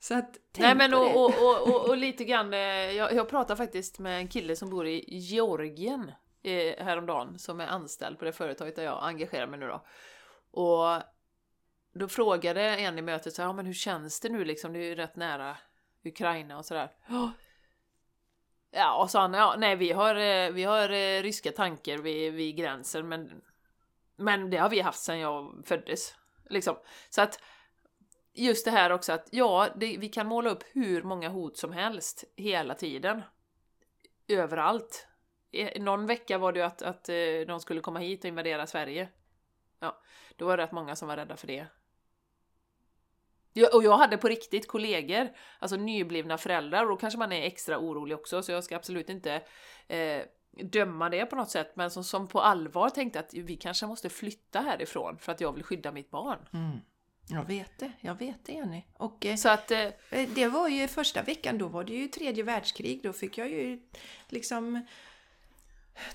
[0.00, 1.14] Så att tänk Nej men på och, det.
[1.14, 4.70] och, och, och, och lite grann, eh, jag, jag pratade faktiskt med en kille som
[4.70, 6.12] bor i Georgien
[6.42, 9.84] eh, häromdagen, som är anställd på det företaget där jag engagerar mig nu då.
[10.50, 11.02] Och
[11.94, 14.78] då frågade en i mötet så här, ja men hur känns det nu liksom, det
[14.78, 15.56] är ju rätt nära
[16.04, 16.92] Ukraina och sådär.
[18.70, 19.02] Ja.
[19.02, 20.88] Och sa han, ja nej vi har, eh, vi har
[21.22, 23.42] ryska tanker vid, vid gränsen men,
[24.16, 26.14] men det har vi haft sedan jag föddes.
[26.48, 26.76] Liksom.
[27.10, 27.40] Så att
[28.34, 31.72] just det här också att ja, det, vi kan måla upp hur många hot som
[31.72, 33.22] helst hela tiden.
[34.28, 35.06] Överallt.
[35.76, 37.14] Någon vecka var det ju att, att eh,
[37.46, 39.08] de skulle komma hit och invadera Sverige.
[39.80, 40.00] Ja,
[40.36, 41.66] då var det rätt många som var rädda för det.
[43.52, 45.28] Jag, och jag hade på riktigt kollegor,
[45.58, 49.08] alltså nyblivna föräldrar, och då kanske man är extra orolig också, så jag ska absolut
[49.08, 49.42] inte
[49.88, 50.22] eh,
[50.62, 54.08] döma det på något sätt, men som, som på allvar tänkte att vi kanske måste
[54.08, 56.38] flytta härifrån för att jag vill skydda mitt barn.
[56.52, 56.78] Mm.
[57.30, 58.82] Jag vet det, jag vet det Jenny.
[58.92, 62.08] Och eh, Så att eh, Eh, Det var ju första veckan, då var det ju
[62.08, 63.02] tredje världskrig.
[63.02, 63.80] Då fick jag ju
[64.28, 64.86] liksom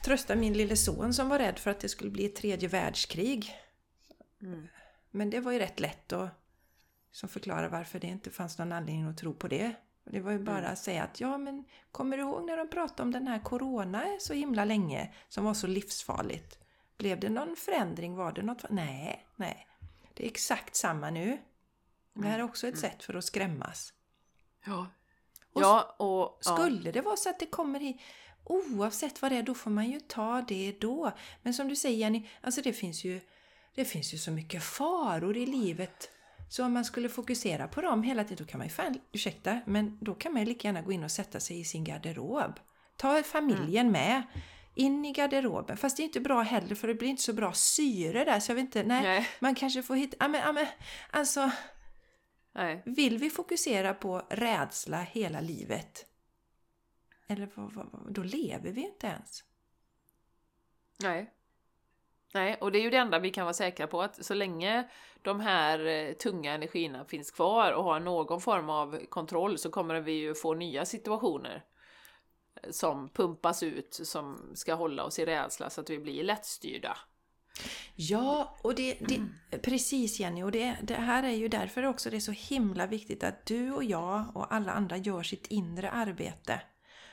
[0.04, 3.52] trösta min lille son som var rädd för att det skulle bli ett tredje världskrig.
[4.42, 4.68] Mm.
[5.12, 6.30] Men det var ju rätt lätt att
[7.12, 9.76] som förklara varför det inte fanns någon anledning att tro på det.
[10.04, 13.02] Det var ju bara att säga att ja men kommer du ihåg när de pratade
[13.02, 16.60] om den här corona så himla länge som var så livsfarligt?
[16.98, 18.16] Blev det någon förändring?
[18.16, 18.70] Var det något?
[18.70, 19.68] Nej, nej.
[20.16, 21.38] Det är exakt samma nu.
[22.14, 23.94] Det här är också ett sätt för att skrämmas.
[24.66, 24.88] Ja.
[25.54, 26.40] Och ja, och...
[26.46, 26.56] Ja.
[26.56, 28.02] Skulle det vara så att det kommer hit,
[28.44, 31.12] oavsett vad det är, då får man ju ta det då.
[31.42, 33.20] Men som du säger Jenny, alltså det finns ju,
[33.76, 36.10] det finns ju så mycket faror i livet.
[36.50, 39.60] Så om man skulle fokusera på dem hela tiden, då kan man ju fan, ursäkta,
[39.66, 42.60] men då kan man ju lika gärna gå in och sätta sig i sin garderob.
[42.96, 44.24] Ta familjen med.
[44.76, 45.78] In i garderoben.
[45.78, 48.40] Fast det är inte bra heller för det blir inte så bra syre där.
[48.40, 49.04] Så jag vet inte, nej.
[49.04, 49.30] Nej.
[49.40, 50.18] Man kanske får hitta...
[50.20, 50.68] Ja men, ja, men
[51.12, 51.52] alltså...
[52.52, 52.82] Nej.
[52.86, 56.06] Vill vi fokusera på rädsla hela livet?
[57.28, 59.44] Eller vad, vad, vad, då lever vi inte ens.
[61.04, 61.32] Nej.
[62.34, 64.90] Nej, och det är ju det enda vi kan vara säkra på att så länge
[65.22, 70.02] de här eh, tunga energierna finns kvar och har någon form av kontroll så kommer
[70.02, 71.64] vi ju få nya situationer
[72.72, 76.98] som pumpas ut som ska hålla oss i rädsla så att vi blir lättstyrda.
[77.96, 79.22] Ja, och det, det
[79.58, 83.24] precis Jenny, och det, det här är ju därför också det är så himla viktigt
[83.24, 86.62] att du och jag och alla andra gör sitt inre arbete.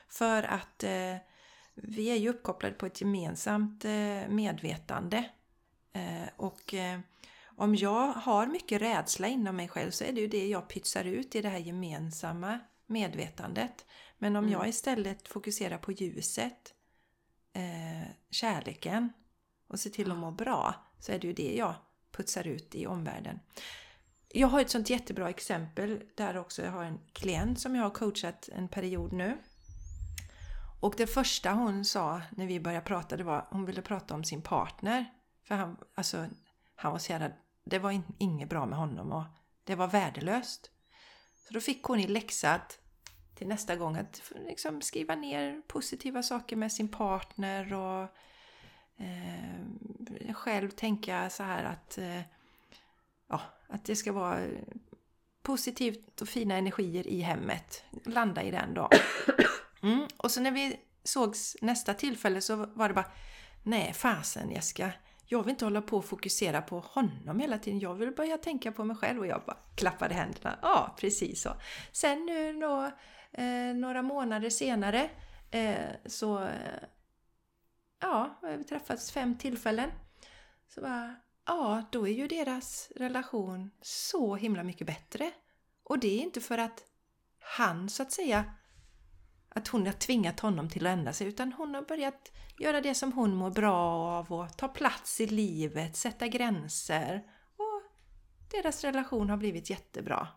[0.09, 1.17] För att eh,
[1.75, 5.25] vi är ju uppkopplade på ett gemensamt eh, medvetande.
[5.93, 7.01] Eh, och eh,
[7.57, 11.05] om jag har mycket rädsla inom mig själv så är det ju det jag pytsar
[11.05, 13.87] ut i det här gemensamma medvetandet.
[14.23, 14.53] Men om Mm.
[14.53, 16.75] jag istället fokuserar på ljuset,
[17.53, 19.13] eh, kärleken
[19.69, 21.75] och ser till att må bra så är det ju det jag
[22.11, 23.41] putsar ut i omvärlden.
[24.29, 26.63] Jag har ett sånt jättebra exempel där också.
[26.63, 29.39] Jag har en klient som jag har coachat en period nu.
[30.81, 34.25] Och det första hon sa när vi började prata det var hon ville prata om
[34.25, 35.05] sin partner.
[35.45, 36.27] För han, alltså,
[36.75, 37.31] han var så jävla,
[37.65, 39.25] det var in, inget bra med honom och
[39.65, 40.71] det var värdelöst.
[41.47, 42.79] Så då fick hon i läxa att
[43.35, 48.03] till nästa gång att liksom skriva ner positiva saker med sin partner och
[48.97, 52.21] eh, själv tänka så här att, eh,
[53.29, 54.47] ja, att det ska vara
[55.43, 57.85] positivt och fina energier i hemmet.
[58.05, 58.89] Landa i den då.
[59.83, 60.07] Mm.
[60.17, 63.11] Och så när vi sågs nästa tillfälle så var det bara
[63.63, 64.93] Nej fasen Jessica,
[65.27, 67.81] jag vill inte hålla på och fokusera på honom hela tiden.
[67.81, 70.59] Jag vill börja tänka på mig själv och jag bara klappade händerna.
[70.63, 71.51] Ja, precis så.
[71.93, 72.91] Sen nu då,
[73.33, 75.11] eh, några månader senare
[75.51, 76.49] eh, så
[78.01, 79.91] ja, vi har träffats fem tillfällen.
[80.69, 81.15] Så bara,
[81.47, 85.31] ja, då är ju deras relation så himla mycket bättre.
[85.85, 86.85] Och det är inte för att
[87.39, 88.45] han så att säga
[89.49, 92.95] att hon har tvingat honom till att ändra sig utan hon har börjat göra det
[92.95, 93.77] som hon mår bra
[94.19, 97.23] av och ta plats i livet, sätta gränser
[97.57, 97.83] och
[98.51, 100.29] deras relation har blivit jättebra.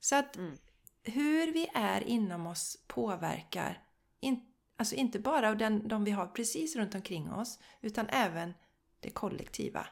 [0.00, 0.58] Så att Mm
[1.02, 3.82] hur vi är inom oss påverkar
[4.20, 4.40] in,
[4.76, 8.54] alltså inte bara den, de vi har precis runt omkring oss utan även
[9.00, 9.86] det kollektiva.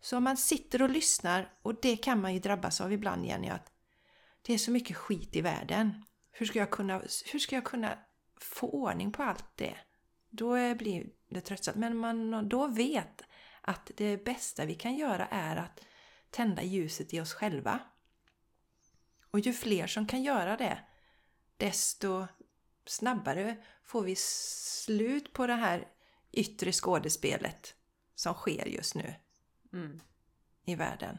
[0.00, 3.48] Så om man sitter och lyssnar, och det kan man ju drabbas av ibland Jenny,
[3.48, 3.72] att
[4.42, 6.04] det är så mycket skit i världen.
[6.30, 7.02] Hur ska jag kunna,
[7.32, 7.98] hur ska jag kunna
[8.40, 9.74] få ordning på allt det?
[10.30, 11.76] Då blir det tröttsamt.
[11.76, 13.22] Men man då vet
[13.60, 15.80] att det bästa vi kan göra är att
[16.30, 17.80] tända ljuset i oss själva.
[19.34, 20.78] Och ju fler som kan göra det,
[21.56, 22.26] desto
[22.86, 25.88] snabbare får vi slut på det här
[26.32, 27.74] yttre skådespelet
[28.14, 29.14] som sker just nu
[29.72, 30.00] Mm.
[30.64, 31.18] i världen.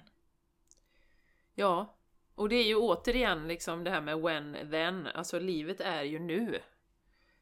[1.56, 1.98] Ja,
[2.36, 6.20] och det är ju återigen liksom det här med when then, alltså livet är ju
[6.20, 6.60] nu.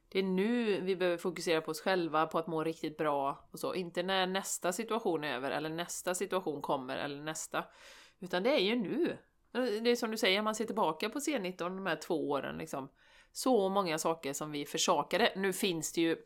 [0.10, 3.60] Det är nu vi behöver fokusera på oss själva, på att må riktigt bra och
[3.60, 3.76] så.
[3.76, 7.66] Inte när nästa situation är över, eller nästa situation kommer, eller nästa.
[8.20, 9.18] Utan det är ju nu.
[9.54, 12.90] Det är som du säger, man ser tillbaka på C19 de här två åren liksom.
[13.32, 15.34] Så många saker som vi försakade.
[15.36, 16.18] Nu finns det ju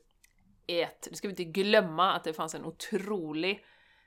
[0.67, 3.65] ett, nu ska vi inte glömma att det fanns en otrolig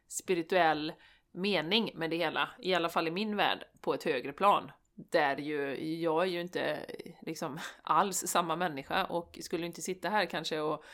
[0.09, 0.93] spirituell
[1.33, 4.73] mening med det hela, i alla fall i min värld, på ett högre plan.
[4.95, 6.79] Där ju, jag är ju inte
[7.23, 10.85] liksom alls samma människa och skulle inte sitta här kanske och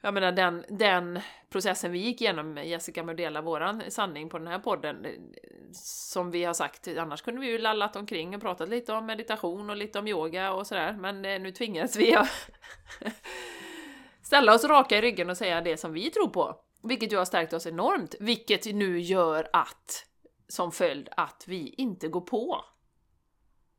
[0.00, 4.28] jag menar den, den processen vi gick igenom med Jessica med att dela våran sanning
[4.28, 5.12] på den här podden, eh,
[5.72, 9.70] som vi har sagt, annars kunde vi ju lallat omkring och pratat lite om meditation
[9.70, 12.50] och lite om yoga och sådär, men eh, nu tvingas vi att
[14.22, 16.60] ställa oss raka i ryggen och säga det som vi tror på.
[16.82, 20.06] Vilket ju har stärkt oss enormt, vilket nu gör att,
[20.48, 22.64] som följd, att vi inte går på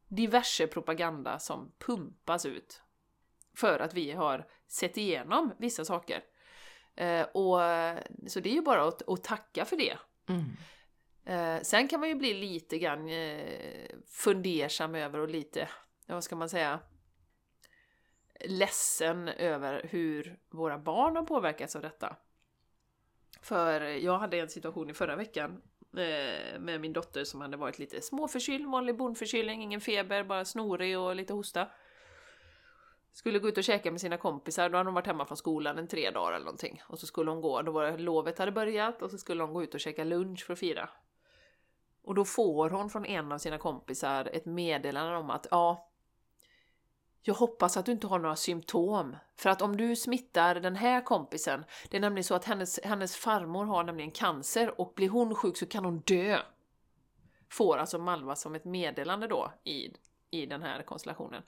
[0.07, 2.81] diverse propaganda som pumpas ut.
[3.55, 6.23] För att vi har sett igenom vissa saker.
[6.95, 7.59] Eh, och,
[8.27, 9.97] så det är ju bara att, att tacka för det.
[10.29, 10.45] Mm.
[11.25, 15.69] Eh, sen kan man ju bli lite grann eh, fundersam över och lite,
[16.07, 16.79] vad ska man säga,
[18.45, 22.15] ledsen över hur våra barn har påverkats av detta.
[23.41, 25.61] För jag hade en situation i förra veckan
[25.97, 30.99] eh, med min dotter som hade varit lite småförkyld, vanlig bondförkylning, ingen feber, bara snorig
[30.99, 31.67] och lite hosta.
[33.13, 35.77] Skulle gå ut och käka med sina kompisar, då hade hon varit hemma från skolan
[35.77, 36.81] en tre dagar eller någonting.
[36.87, 39.53] Och så skulle hon gå, då var det, lovet hade börjat och så skulle hon
[39.53, 40.89] gå ut och käka lunch för att fira.
[42.03, 45.89] Och då får hon från en av sina kompisar ett meddelande om att ja,
[47.21, 49.15] jag hoppas att du inte har några symptom.
[49.35, 53.15] För att om du smittar den här kompisen, det är nämligen så att hennes, hennes
[53.15, 56.39] farmor har nämligen cancer och blir hon sjuk så kan hon dö.
[57.49, 59.93] får alltså Malva som ett meddelande då i,
[60.31, 61.43] i den här konstellationen.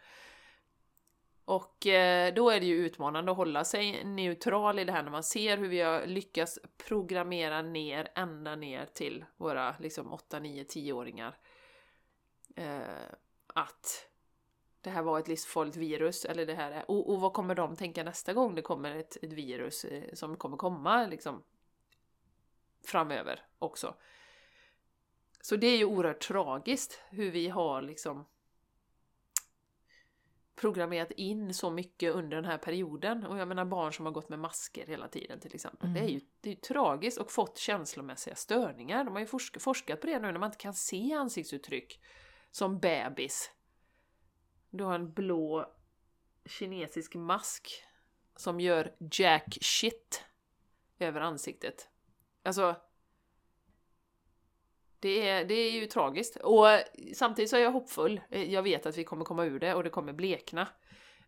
[1.46, 5.12] Och eh, då är det ju utmanande att hålla sig neutral i det här när
[5.12, 10.64] man ser hur vi har lyckats programmera ner ända ner till våra liksom 8, 9,
[10.64, 11.38] 10-åringar.
[12.56, 12.82] Eh,
[13.48, 14.12] att
[14.82, 17.76] det här var ett livsfarligt virus, eller det här är, och, och, vad kommer de
[17.76, 21.44] tänka nästa gång det kommer ett, ett virus eh, som kommer komma liksom
[22.86, 23.96] framöver också.
[25.42, 28.26] Så det är ju oerhört tragiskt hur vi har liksom
[30.62, 33.26] programmerat in så mycket under den här perioden.
[33.26, 35.90] Och jag menar barn som har gått med masker hela tiden till exempel.
[35.90, 36.02] Mm.
[36.02, 39.04] Det är ju det är ju tragiskt och fått känslomässiga störningar.
[39.04, 42.02] De har ju forsk forskat på det nu när man inte kan se ansiktsuttryck
[42.52, 43.52] som bebis.
[44.70, 45.74] Du har en blå
[46.46, 47.84] kinesisk mask
[48.36, 50.26] som gör jack shit
[51.00, 51.90] över ansiktet.
[52.44, 52.76] Alltså,
[55.02, 56.36] det är, det är ju tragiskt.
[56.36, 56.66] Och
[57.14, 58.22] samtidigt så är jag hoppfull.
[58.30, 60.68] Eh, jag vet att vi kommer komma ur det och det kommer blekna.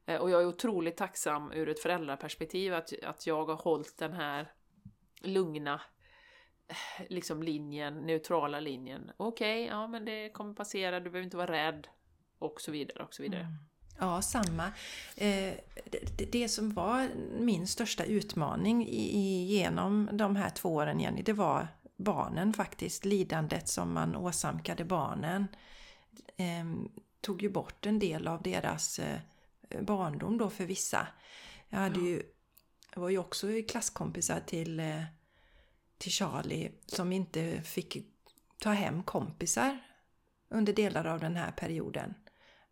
[0.05, 4.13] Eh, och jag är otroligt tacksam ur ett föräldraperspektiv att, att jag har hållit den
[4.13, 4.51] här
[5.21, 5.81] lugna
[6.67, 9.11] eh, liksom linjen, neutrala linjen.
[9.17, 11.87] Okej, okay, ja men det kommer passera, du behöver inte vara rädd.
[12.39, 13.41] Och så vidare och så vidare.
[13.41, 13.53] Mm.
[13.99, 14.71] Ja, samma.
[16.31, 17.09] Det, som var
[17.39, 18.87] min största utmaning
[19.47, 21.67] genom de här två åren, Jenny, det var
[21.97, 23.05] barnen faktiskt.
[23.05, 25.47] Lidandet som man åsamkade barnen
[26.37, 26.65] eh,
[27.21, 29.19] tog ju bort en del av deras eh,
[29.81, 31.07] barndom då för vissa.
[31.69, 32.05] Jag hade ja.
[32.05, 32.23] ju,
[32.93, 35.03] jag var ju också klasskompisar till, eh,
[35.97, 37.97] till Charlie som inte fick
[38.59, 39.79] ta hem kompisar
[40.49, 42.13] under delar av den här perioden.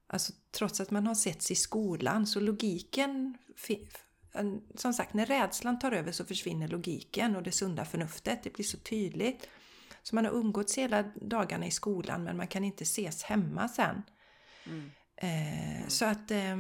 [0.08, 3.38] Alltså trots att man har setts i skolan så logiken
[4.76, 8.44] som sagt, när rädslan tar över så försvinner logiken och det sunda förnuftet.
[8.44, 9.50] Det blir så tydligt.
[10.04, 14.04] Så man har umgåtts hela dagarna i skolan men man kan inte ses hemma sen.
[14.66, 14.92] Mm.
[15.16, 15.88] Eh.
[15.88, 16.58] Så att eh,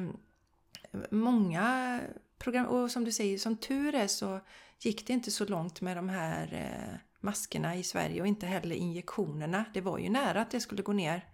[1.11, 1.99] många
[2.37, 4.39] program, och som du säger, som tur är så
[4.79, 8.75] gick det inte så långt med de här eh, maskerna i Sverige och inte heller
[8.75, 9.65] injektionerna.
[9.73, 11.25] Det var ju nära att det skulle gå ner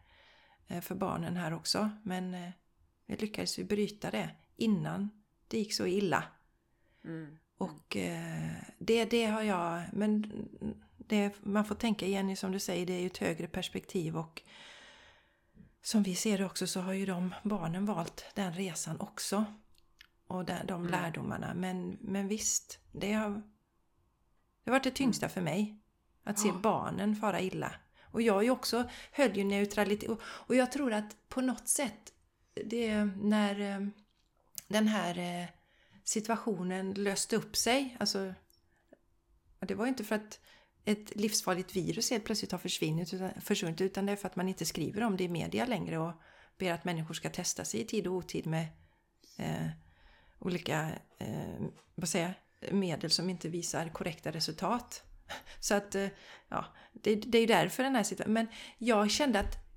[0.68, 2.50] eh, för barnen här också men eh,
[3.06, 5.10] vi lyckades ju bryta det innan
[5.48, 6.24] det gick så illa.
[7.06, 7.38] Mm.
[7.58, 9.84] Och eh, det, det har jag...
[9.94, 10.32] Men
[10.98, 14.44] det, man får tänka igen, som du säger, det är ju ett högre perspektiv och
[15.82, 19.46] som vi ser det också så har ju de barnen valt den resan också.
[20.28, 20.92] Och de, de mm.
[20.92, 21.54] lärdomarna.
[21.54, 25.34] Men, men visst, det har, det har varit det tyngsta mm.
[25.34, 25.82] för mig.
[26.24, 26.60] Att se ja.
[26.64, 27.72] barnen fara illa.
[28.12, 30.10] Och jag ju också höll ju neutralitet.
[30.10, 32.14] Och, och jag tror att på något sätt,
[32.66, 33.88] det när eh,
[34.68, 35.48] den här eh,
[36.04, 37.98] situationen löste upp sig.
[38.00, 38.34] Alltså,
[39.60, 40.40] det var inte för att
[40.86, 44.50] ett livsfarligt virus helt plötsligt har försvunnit utan, försvunnit utan det är för att man
[44.50, 46.14] inte skriver om det i media längre och
[46.58, 48.68] ber att människor ska testa sig i tid och otid med
[49.38, 49.68] eh,
[50.40, 51.66] olika eh,
[51.96, 52.34] vad säger,
[52.72, 55.04] medel som inte visar korrekta resultat.
[55.60, 56.08] Så att, eh,
[56.50, 58.34] ja, det, det är ju därför den här situationen.
[58.34, 58.48] Men
[58.78, 59.68] jag kände att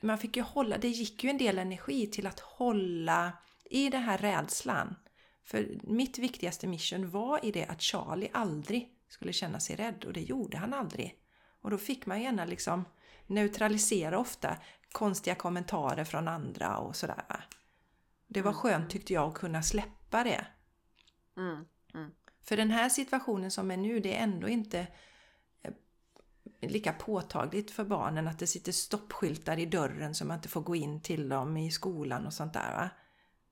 [0.00, 3.32] man fick ju hålla, det gick ju en del energi till att hålla
[3.64, 4.94] i den här rädslan.
[5.44, 10.12] För mitt viktigaste mission var i det att Charlie aldrig skulle känna sig rädd och
[10.12, 11.18] det gjorde han aldrig.
[11.60, 12.84] Och då fick man gärna liksom
[13.26, 14.56] neutralisera ofta
[14.92, 17.48] konstiga kommentarer från andra och sådär.
[18.26, 20.46] Det var mm, skönt tyckte jag att kunna släppa det.
[21.36, 22.10] Mm, mm.
[22.42, 24.86] För den här situationen som är nu, det är ändå inte
[25.62, 25.72] eh,
[26.60, 30.76] lika påtagligt för barnen att det sitter stoppskyltar i dörren så man inte får gå
[30.76, 32.72] in till dem i skolan och sånt där.
[32.72, 32.90] Va?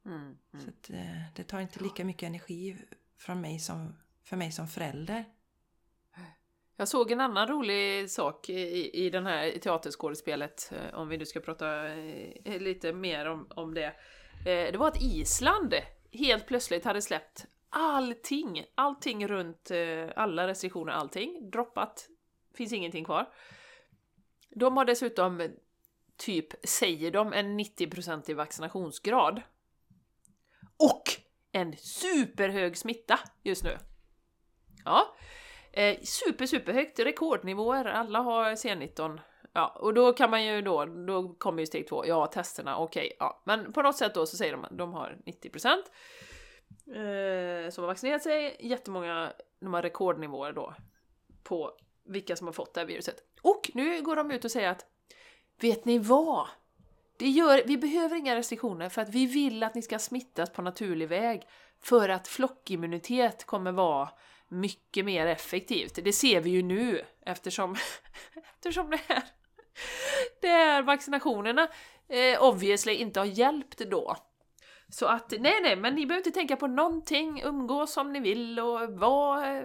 [0.06, 0.64] Mm, mm.
[0.64, 2.76] Så att, eh, det tar inte lika mycket energi
[3.16, 5.24] från mig som, för mig som förälder.
[6.76, 11.26] Jag såg en annan rolig sak i, i den här teaterskådespelet, eh, om vi nu
[11.26, 13.94] ska prata eh, lite mer om, om det.
[14.44, 15.74] Det var att Island
[16.12, 19.70] helt plötsligt hade släppt allting, allting runt
[20.16, 22.08] alla restriktioner, allting, droppat,
[22.54, 23.32] finns ingenting kvar.
[24.50, 25.48] De har dessutom
[26.16, 29.42] typ, säger de, en 90% vaccinationsgrad
[30.82, 31.02] och
[31.52, 33.78] en superhög smitta just nu.
[34.84, 35.14] Ja,
[35.72, 39.20] eh, super superhögt, rekordnivåer, alla har C19.
[39.52, 43.06] Ja, och då kan man ju då, då kommer ju steg två, ja testerna, okej,
[43.06, 43.42] okay, ja.
[43.44, 45.66] Men på något sätt då så säger de att de har 90%
[47.66, 50.74] eh, som har vaccinerat sig, jättemånga, de har rekordnivåer då
[51.42, 51.72] på
[52.04, 53.16] vilka som har fått det här viruset.
[53.42, 54.86] Och nu går de ut och säger att
[55.60, 56.48] Vet ni vad?
[57.22, 60.62] Det gör, vi behöver inga restriktioner för att vi vill att ni ska smittas på
[60.62, 61.42] naturlig väg.
[61.82, 64.08] För att flockimmunitet kommer vara
[64.48, 65.98] mycket mer effektivt.
[66.04, 67.76] Det ser vi ju nu eftersom,
[68.54, 69.22] eftersom det här
[70.40, 71.68] där vaccinationerna
[72.08, 74.16] eh, obviously inte har hjälpt då.
[74.88, 78.60] Så att nej, nej, men ni behöver inte tänka på någonting, umgås som ni vill
[78.60, 79.64] och vara eh,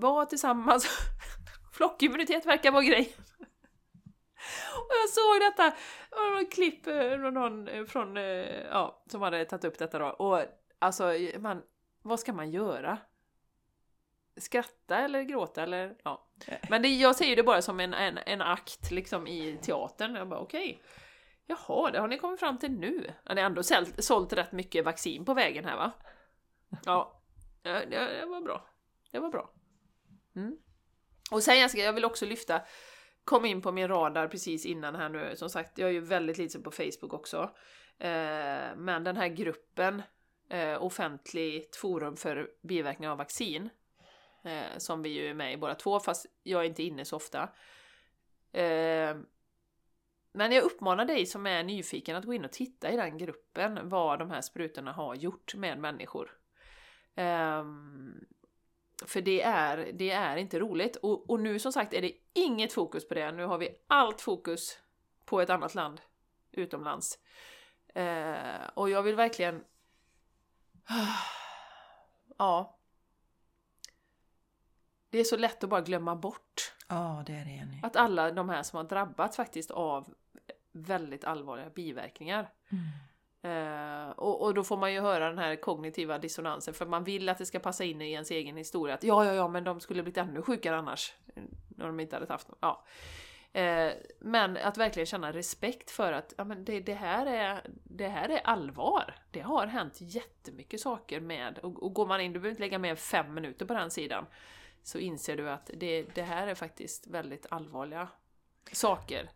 [0.00, 0.86] var tillsammans.
[1.72, 3.12] Flockimmunitet verkar vara grejen.
[4.76, 5.76] Och jag såg detta,
[6.10, 9.98] och något klipp eh, från någon eh, från, eh, ja, som hade tagit upp detta
[9.98, 10.06] då.
[10.06, 10.44] Och
[10.78, 11.62] alltså, man,
[12.02, 12.98] vad ska man göra?
[14.36, 16.28] Skratta eller gråta eller ja.
[16.70, 20.14] Men det, jag ser det bara som en, en, en akt liksom i teatern.
[20.14, 20.70] Jag bara okej.
[20.70, 20.78] Okay.
[21.46, 23.12] Jaha, det har ni kommit fram till nu.
[23.34, 25.92] Ni har ändå sålt, sålt rätt mycket vaccin på vägen här va?
[26.84, 27.22] Ja,
[27.62, 28.66] det, det var bra.
[29.10, 29.50] Det var bra.
[30.36, 30.56] Mm.
[31.30, 32.60] Och sen jag, ska, jag vill också lyfta,
[33.24, 36.38] kom in på min radar precis innan här nu, som sagt, jag är ju väldigt
[36.38, 37.50] liten på Facebook också.
[37.98, 40.02] Eh, men den här gruppen,
[40.48, 43.70] eh, offentligt forum för biverkningar av vaccin,
[44.44, 47.16] eh, som vi ju är med i båda två, fast jag är inte inne så
[47.16, 47.42] ofta.
[48.52, 49.16] Eh,
[50.34, 53.88] men jag uppmanar dig som är nyfiken att gå in och titta i den gruppen
[53.88, 56.30] vad de här sprutorna har gjort med människor.
[57.14, 57.64] Eh,
[59.06, 60.96] för det är, det är inte roligt.
[60.96, 63.32] Och, och, nu som sagt är det inget fokus på det.
[63.32, 64.78] Nu har vi allt fokus
[65.24, 66.00] på ett annat land
[66.52, 67.18] utomlands.
[67.96, 69.64] Uh, och jag vill verkligen...
[72.38, 72.78] ja.
[75.10, 76.74] Det är så lätt att bara glömma bort.
[76.88, 77.80] Ja, det är det Jenny.
[77.82, 80.14] Att alla de här som har drabbats faktiskt av
[80.72, 82.52] väldigt allvarliga biverkningar.
[82.72, 82.84] Mm.
[83.44, 87.28] Uh, och, och, då får man ju höra den här kognitiva dissonansen för man vill
[87.28, 88.94] att det ska passa in i ens egen historia.
[88.94, 91.14] Att ja, ja, ja, men de skulle blivit ännu sjukare annars.
[91.36, 92.58] Eh, när de inte hade haft någon.
[92.60, 92.84] Ja.
[93.56, 98.08] Uh, men att verkligen känna respekt för att ja, men det, det, här är, det
[98.08, 99.14] här är allvar.
[99.30, 102.78] Det har hänt jättemycket saker med, och, och går man in, du behöver inte lägga
[102.78, 104.26] mer än fem minuter på den sidan,
[104.82, 108.08] så inser du att det, det här är faktiskt väldigt allvarliga
[108.72, 109.30] saker.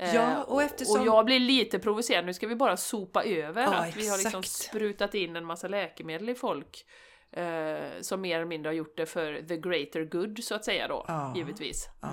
[0.00, 1.00] Ja, eh, och, eftersom...
[1.00, 4.18] och jag blir lite provocerad, nu ska vi bara sopa över ja, att vi har
[4.18, 6.86] liksom sprutat in en massa läkemedel i folk.
[7.32, 10.88] Eh, som mer eller mindre har gjort det för the greater good så att säga
[10.88, 11.88] då, ja, givetvis.
[12.00, 12.08] Ja.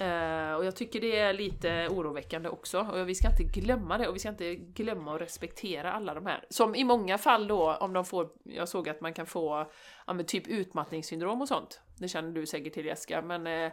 [0.00, 2.80] Uh, och jag tycker det är lite oroväckande också.
[2.80, 6.26] Och vi ska inte glömma det och vi ska inte glömma att respektera alla de
[6.26, 6.44] här.
[6.50, 9.70] Som i många fall då, om de får, jag såg att man kan få
[10.06, 11.80] ja, men typ utmattningssyndrom och sånt.
[11.98, 13.72] Det känner du säkert till Jessica, men uh,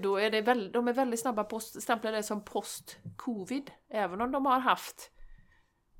[0.00, 3.70] då är det väl, de är väldigt snabba på att stämpla det som post-covid.
[3.88, 5.10] Även om de har haft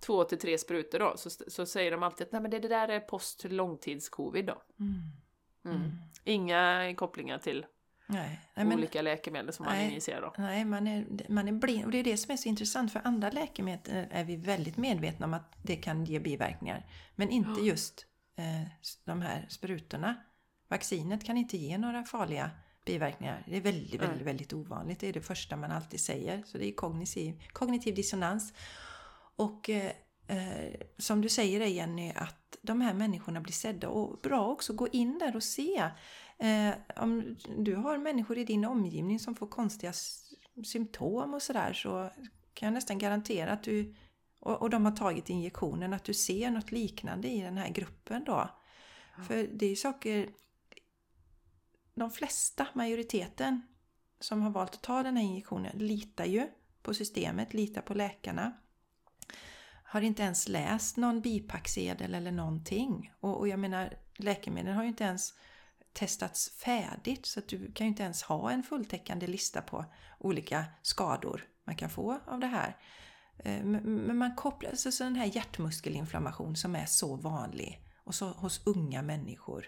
[0.00, 2.68] två till tre sprutor då, så, så säger de alltid att Nej, men det, det
[2.68, 4.62] där är post-långtids-covid då.
[4.80, 4.92] Mm.
[5.64, 5.76] Mm.
[5.76, 5.92] Mm.
[6.24, 7.66] Inga kopplingar till
[8.06, 10.20] Nej, nej, men, olika läkemedel som man nej, injicerar.
[10.20, 10.32] Då.
[10.38, 11.84] Nej, man är, man är blind.
[11.84, 12.92] Och det är det som är så intressant.
[12.92, 16.86] För andra läkemedel är vi väldigt medvetna om att det kan ge biverkningar.
[17.14, 18.06] Men inte just
[18.36, 18.68] eh,
[19.04, 20.14] de här sprutorna.
[20.72, 22.50] Vaccinet kan inte ge några farliga
[22.84, 23.44] biverkningar.
[23.46, 24.24] Det är väldigt, väldigt, mm.
[24.24, 25.00] väldigt ovanligt.
[25.00, 26.42] Det är det första man alltid säger.
[26.46, 28.52] Så det är kognitiv, kognitiv dissonans.
[29.36, 29.92] Och eh,
[30.26, 33.88] eh, som du säger Jenny, att de här människorna blir sedda.
[33.88, 35.90] Och bra också, gå in där och se.
[36.38, 39.92] Eh, om du har människor i din omgivning som får konstiga
[40.64, 42.10] symptom och sådär så
[42.54, 43.94] kan jag nästan garantera att du
[44.40, 48.24] och, och de har tagit injektionen, att du ser något liknande i den här gruppen
[48.24, 48.50] då.
[49.16, 49.22] Ja.
[49.22, 50.28] För det är saker...
[51.94, 53.62] De flesta, majoriteten,
[54.20, 56.48] som har valt att ta den här injektionen litar ju
[56.82, 58.52] på systemet, litar på läkarna.
[59.84, 63.12] Har inte ens läst någon bipacksedel eller någonting.
[63.20, 65.34] Och, och jag menar, läkemedel har ju inte ens
[65.92, 69.84] testats färdigt så att du kan ju inte ens ha en fulltäckande lista på
[70.18, 72.76] olika skador man kan få av det här.
[73.38, 78.28] Eh, men man kopplar, alltså så den här hjärtmuskelinflammation som är så vanlig och så
[78.28, 79.66] hos unga människor.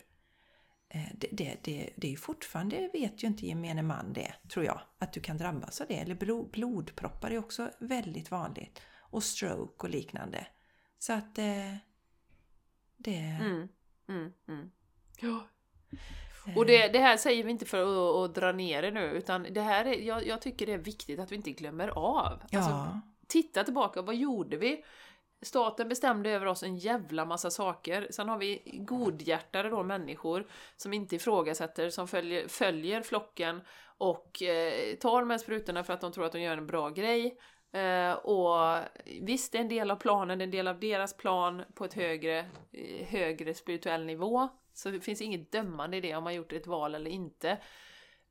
[0.94, 4.80] Eh, det, det, det, det är fortfarande, vet ju inte gemene man det, tror jag,
[4.98, 5.94] att du kan drabbas av det.
[5.94, 8.80] Eller blodproppar är också väldigt vanligt.
[8.98, 10.46] Och stroke och liknande.
[10.98, 11.74] Så att eh,
[12.96, 13.16] det...
[13.16, 13.68] Mm,
[14.08, 14.70] mm, mm.
[15.20, 15.48] Ja,
[16.56, 19.46] och det, det, här säger vi inte för att, att, dra ner det nu, utan
[19.50, 22.42] det här är, jag, jag, tycker det är viktigt att vi inte glömmer av.
[22.50, 22.58] Ja.
[22.58, 24.84] Alltså, titta tillbaka, vad gjorde vi?
[25.44, 28.06] Staten bestämde över oss en jävla massa saker.
[28.10, 33.60] Sen har vi godhjärtade då människor som inte ifrågasätter, som följer, följer flocken
[33.98, 36.88] och eh, tar de här sprutorna för att de tror att de gör en bra
[36.90, 37.38] grej.
[37.72, 38.78] Eh, och
[39.20, 41.84] visst, det är en del av planen, det är en del av deras plan på
[41.84, 42.38] ett högre,
[42.72, 44.48] eh, högre spirituell nivå.
[44.74, 47.50] Så det finns inget dömande i det om man gjort ett val eller inte.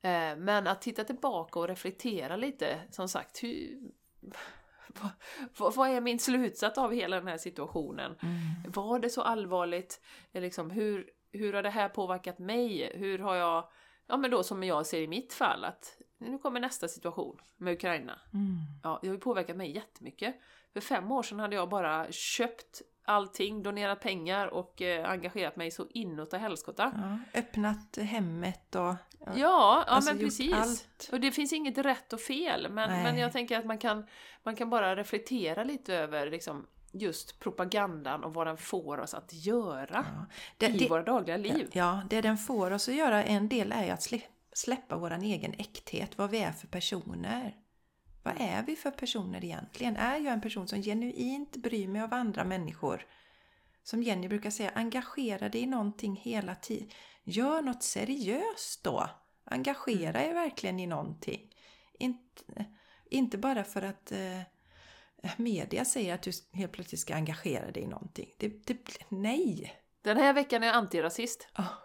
[0.02, 3.80] Eh, men att titta tillbaka och reflektera lite, som sagt, hur,
[5.56, 8.16] vad, vad, är min slutsats av hela den här situationen?
[8.22, 8.72] Mm.
[8.72, 10.00] Var det så allvarligt?
[10.32, 12.92] Liksom, hur, hur har det här påverkat mig?
[12.94, 13.68] Hur har jag,
[14.06, 17.72] ja men då som jag ser i mitt fall, att nu kommer nästa situation med
[17.72, 18.20] Ukraina.
[18.32, 18.56] Mm.
[18.82, 20.36] Ja, det har ju påverkat mig jättemycket.
[20.72, 25.70] För fem år sedan hade jag bara köpt allting, donerat pengar och eh, engagerat mig
[25.70, 26.92] så inåt och helskotta.
[27.34, 28.94] Ja, öppnat hemmet och...
[29.26, 30.52] Ja, ja Alltså, men precis.
[30.54, 31.08] allt.
[31.12, 33.02] Och det finns inget rätt och fel, men, Nej.
[33.02, 34.06] men jag tänker att man kan,
[34.42, 39.32] man kan bara reflektera lite över liksom, just propagandan och vad den får oss att
[39.32, 40.26] göra Ja.
[40.56, 41.68] Det, i det, våra dagliga liv.
[41.72, 45.22] ja, det den får oss att göra, en del är ju att slä- släppa våran
[45.22, 47.54] egen äkthet, vad vi är för personer.
[48.24, 49.96] Vad är vi för personer egentligen?
[49.96, 53.06] Är jag en person som genuint bryr mig av andra människor?
[53.82, 56.88] Som Jenny brukar säga, engagera dig i någonting hela tiden.
[57.24, 59.10] Gör något seriöst då.
[59.44, 61.50] Engagera er verkligen i någonting.
[61.98, 62.64] Inte,
[63.10, 64.40] inte bara för att eh,
[65.36, 68.30] media säger att du helt plötsligt ska engagera dig i någonting.
[68.38, 69.74] Det, det, nej!
[70.02, 71.48] Den här veckan är jag antirasist.
[71.52, 71.83] Ah.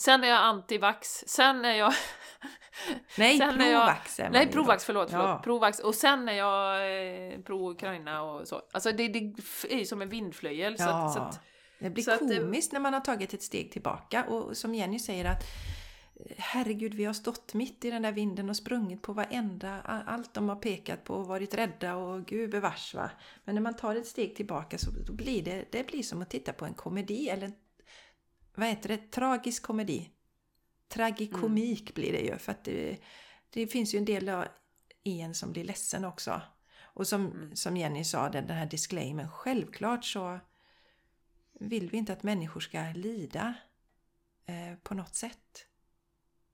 [0.00, 1.24] Sen är jag antivax.
[1.26, 1.92] Sen är jag...
[3.18, 5.10] Nej, Sen jag- provax är man Nej, provax, förlåt.
[5.10, 5.26] förlåt.
[5.26, 5.40] Ja.
[5.44, 5.78] Provax.
[5.78, 6.74] Och sen är jag
[7.32, 8.62] eh, pro-Ukraina och så.
[8.72, 9.18] Alltså det, det
[9.70, 10.78] är ju som en vindflöjel.
[10.78, 11.40] Så Ja, att, så att,
[11.78, 14.74] det blir så att det- komiskt när man har tagit ett steg tillbaka och som
[14.74, 15.42] Jenny säger att
[16.26, 20.34] eh, Herregud, vi har stått mitt i den där vinden och sprungit på varenda, allt
[20.34, 23.10] de har pekat på och varit rädda och gud bevars va.
[23.44, 26.52] Men när man tar ett steg tillbaka så blir det, det blir som att titta
[26.52, 27.52] på en komedi eller
[28.60, 30.10] vad heter det, tragisk komedi.
[30.88, 32.98] Tragikomik blir det ju för att det,
[33.50, 34.48] det finns ju en del av-
[35.02, 36.42] i en som blir ledsen också.
[36.80, 37.56] Och som, Mm.
[37.56, 40.40] som Jenny sa, den, den här disclaimen, självklart så
[41.60, 43.54] vill vi inte att människor ska lida
[44.46, 45.66] eh, på något sätt.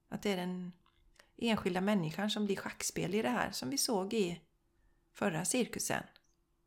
[0.09, 0.73] Att det är den
[1.37, 4.41] enskilda människan som blir schackspel i det här, som vi såg i
[5.13, 6.03] förra cirkusen.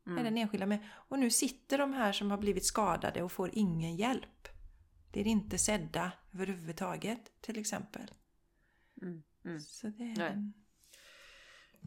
[0.06, 0.24] Är mm.
[0.24, 0.78] den enskilda.
[0.90, 4.48] Och nu sitter de här som har blivit skadade och får ingen hjälp.
[5.12, 8.10] Blir inte sedda överhuvudtaget, till exempel.
[9.02, 9.60] Mm, mm.
[9.60, 10.32] Så det är Nej.
[10.32, 10.52] en-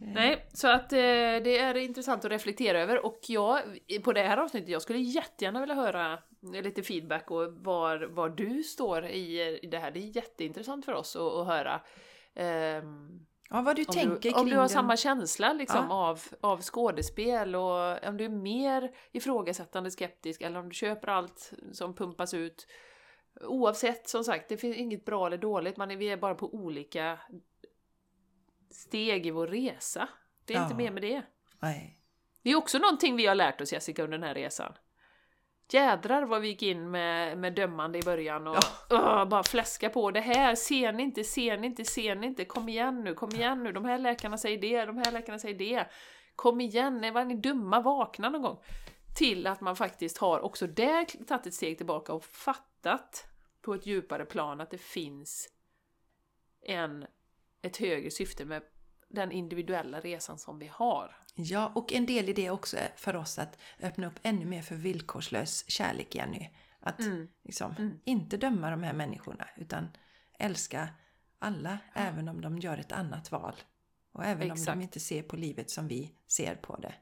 [0.02, 0.98] är- Nej, så att eh,
[1.44, 3.62] det är intressant att reflektera över och jag,
[4.04, 6.20] på det här avsnittet, jag skulle jättegärna vilja höra
[6.64, 9.92] lite feedback och var, var du står i, i det här.
[9.92, 11.82] Det är jätteintressant för oss att, att höra.
[12.36, 14.70] Ehm, Ja, vad du om tänker du, kring om du har den.
[14.70, 15.96] samma känsla liksom, Ja.
[16.10, 21.54] av, av skådespel och om du är mer ifrågasättande skeptisk eller om du köper allt
[21.72, 22.68] som pumpas ut.
[23.42, 26.54] Oavsett, som sagt, det finns inget bra eller dåligt, man är, vi är bara på
[26.54, 27.20] olika
[28.72, 30.10] steg i vår resa.
[30.46, 30.78] Det är inte Ja.
[30.78, 31.22] mer med det.
[31.60, 32.00] Nej.
[32.42, 34.74] Det är också någonting vi har lärt oss Jessica under den här resan.
[35.72, 38.58] Jädrar vad vi gick in med, med dömande i början och
[38.90, 42.46] "Åh, bara fläska på det här, ser ni inte, ser ni inte, ser ni inte,
[42.46, 45.56] kom igen nu, kom igen nu, de här läkarna säger det, de här läkarna säger
[45.58, 45.86] det.
[46.36, 48.58] Kom igen, nej, var ni dumma, vakna någon gång.
[49.18, 52.68] Till att man faktiskt har också där tagit ett steg tillbaka och fattat
[53.62, 55.50] på ett djupare plan att det finns
[56.62, 57.06] en,
[57.62, 58.64] ett högre syfte med
[59.10, 61.16] den individuella resan som vi har.
[61.36, 64.62] Ja, och en del i det också är för oss att öppna upp ännu mer
[64.62, 66.50] för villkorslös kärlek, Jenny.
[66.80, 67.28] Att Mm.
[67.44, 68.00] liksom, Mm.
[68.04, 69.88] inte döma de här människorna, utan
[70.40, 70.90] älska
[71.40, 73.56] alla, även om de gör ett annat val.
[74.12, 74.78] Och även om Exakt.
[74.78, 76.94] de inte ser på livet som vi ser på det.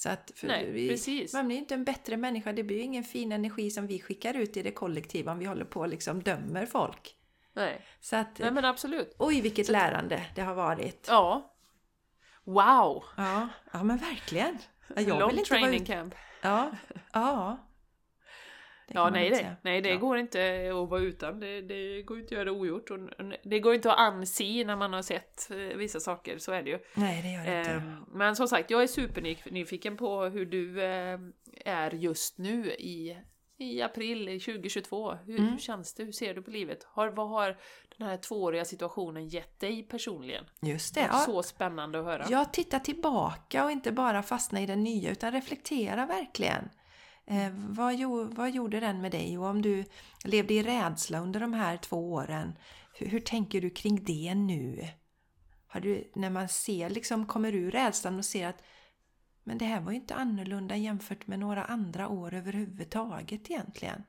[0.00, 1.34] Så att Nej, vi, precis.
[1.34, 4.34] man blir inte en bättre människa, det blir ju ingen fin energi som vi skickar
[4.36, 7.16] ut i det kollektiva om vi håller på och liksom dömer folk.
[7.52, 7.86] Nej.
[8.00, 9.14] Så att, Nej men absolut.
[9.18, 11.06] oj vilket lärande det har varit.
[11.08, 11.54] Ja.
[12.44, 13.04] Wow!
[13.16, 14.58] Ja, ja men verkligen.
[14.88, 15.92] Ja, Jag Long vill inte vara training ute.
[15.92, 16.14] camp.
[16.42, 16.70] Ja,
[17.12, 17.58] ja.
[18.94, 19.96] Ja, nej det, nej, det Ja.
[19.96, 21.40] går inte att vara utan.
[21.40, 22.90] Det, det går inte att göra det ogjort.
[22.90, 22.98] Och
[23.42, 26.70] det går inte att anse när man har sett eh, vissa saker, så är det
[26.70, 26.78] ju.
[26.94, 27.70] Nej, det gör det inte.
[27.70, 31.18] Ehm, Men som sagt, jag är supernyfiken på hur du eh,
[31.64, 33.16] är just nu i,
[33.58, 35.10] i april 2022.
[35.26, 35.50] Hur, Mm.
[35.52, 36.04] hur känns det?
[36.04, 36.84] Hur ser du på livet?
[36.84, 37.56] Har, vad har
[37.98, 40.44] den här tvååriga situationen gett dig personligen?
[40.62, 41.00] Just det.
[41.00, 42.26] Det Ja, Så spännande att höra.
[42.30, 46.68] Jag tittar tillbaka och inte bara fastna i det nya utan reflektera verkligen.
[47.30, 49.38] Eh, vad, jo, vad gjorde den med dig?
[49.38, 49.84] Och om du
[50.24, 52.52] levde i rädsla under de här två åren,
[52.94, 54.88] hur, hur tänker du kring det nu?
[55.66, 58.62] Har du, när man ser, liksom kommer ur rädslan och ser att
[59.44, 64.02] men det här var ju inte annorlunda jämfört med några andra år överhuvudtaget egentligen.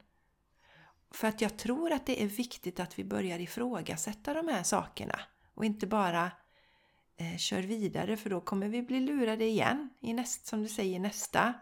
[1.11, 5.19] För att jag tror att det är viktigt att vi börjar ifrågasätta de här sakerna
[5.53, 6.31] och inte bara
[7.18, 10.99] eh, kör vidare för då kommer vi bli lurade igen i näst, som du säger
[10.99, 11.53] nästa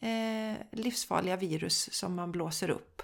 [0.00, 3.02] eh, livsfarliga virus som man blåser upp.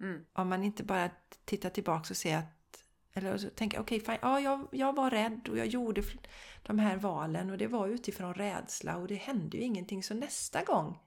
[0.00, 0.24] Mm.
[0.32, 1.10] Om man inte bara
[1.44, 5.48] tittar tillbaka och ser att eller så tänker okej, fine, ja, jag, jag var rädd
[5.48, 6.02] och jag gjorde
[6.62, 10.02] de här valen och det var utifrån rädsla och det hände ju ingenting.
[10.02, 10.98] Så nästa gång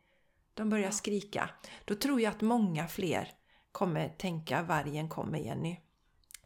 [0.53, 0.91] de börjar Ja.
[0.91, 1.49] skrika,
[1.85, 3.31] då tror jag att många fler
[3.71, 5.79] kommer tänka vargen kommer Jenny.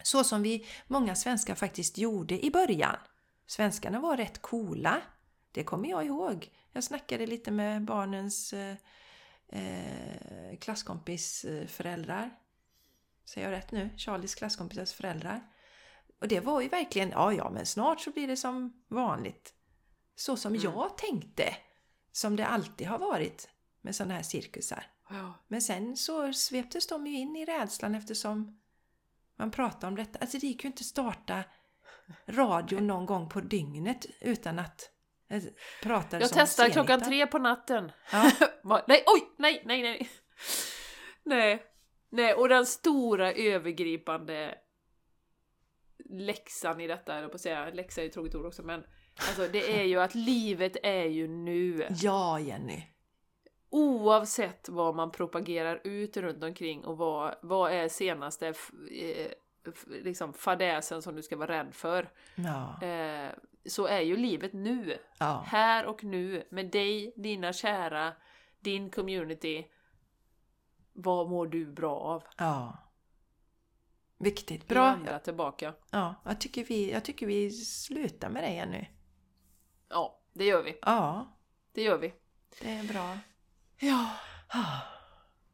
[0.03, 2.95] Så som vi, många svenskar faktiskt gjorde i början.
[3.47, 5.01] Svenskarna var rätt coola.
[5.51, 6.49] Det kommer jag ihåg.
[6.71, 8.75] Jag snackade lite med barnens eh,
[9.47, 12.31] eh, klasskompis eh, föräldrar.
[13.25, 13.89] Säger jag rätt nu?
[13.97, 15.51] Charlies klasskompisars föräldrar.
[16.21, 19.53] Och det var ju verkligen, ja ja men snart så blir det som vanligt.
[20.15, 20.63] Så som Mm.
[20.63, 21.55] jag tänkte.
[22.11, 23.49] Som det alltid har varit
[23.81, 24.85] med sådana här cirkusar.
[25.09, 25.33] Ja.
[25.47, 28.59] Men sen så sveptes de ju in i rädslan eftersom
[29.35, 30.19] man pratade om detta.
[30.19, 31.43] Alltså det gick ju inte starta
[32.27, 34.89] radio någon gång på dygnet utan att
[36.19, 37.91] Jag som testar klockan tre på natten.
[38.11, 38.31] Ja.
[38.87, 39.29] Nej, oj!
[39.37, 40.09] Nej, nej, nej.
[41.23, 41.63] Nej.
[42.09, 44.57] Nej, och den stora övergripande
[46.09, 48.83] läxan i detta, eller på att säga, läxa är ju ett tråkigt ord också, men
[49.27, 51.87] alltså det är ju att livet är ju nu.
[51.89, 52.83] ja, Jenny.
[53.69, 59.31] Oavsett vad man propagerar ut runt omkring och vad, vad är senaste eh,
[59.87, 62.09] liksom fadäsen som du ska vara rädd för.
[62.35, 62.87] Ja.
[62.87, 63.31] Eh,
[63.69, 64.97] så är ju livet nu.
[65.19, 65.43] ja.
[65.47, 68.13] Här och nu med dig, dina kära,
[68.59, 69.67] din community.
[70.93, 72.23] Vad mår du bra av?
[72.37, 72.77] ja.
[74.19, 74.63] Viktigt.
[74.63, 74.81] Vi Bra.
[74.83, 75.73] vandrar tillbaka.
[75.91, 78.85] Ja, jag tycker, vi, jag tycker vi slutar med det Jenny.
[79.89, 80.77] Ja, det gör vi.
[80.81, 81.37] Ja,
[81.73, 82.13] Det gör vi.
[82.61, 83.17] det är bra.
[83.79, 84.09] Ja,
[84.47, 84.81] Ah,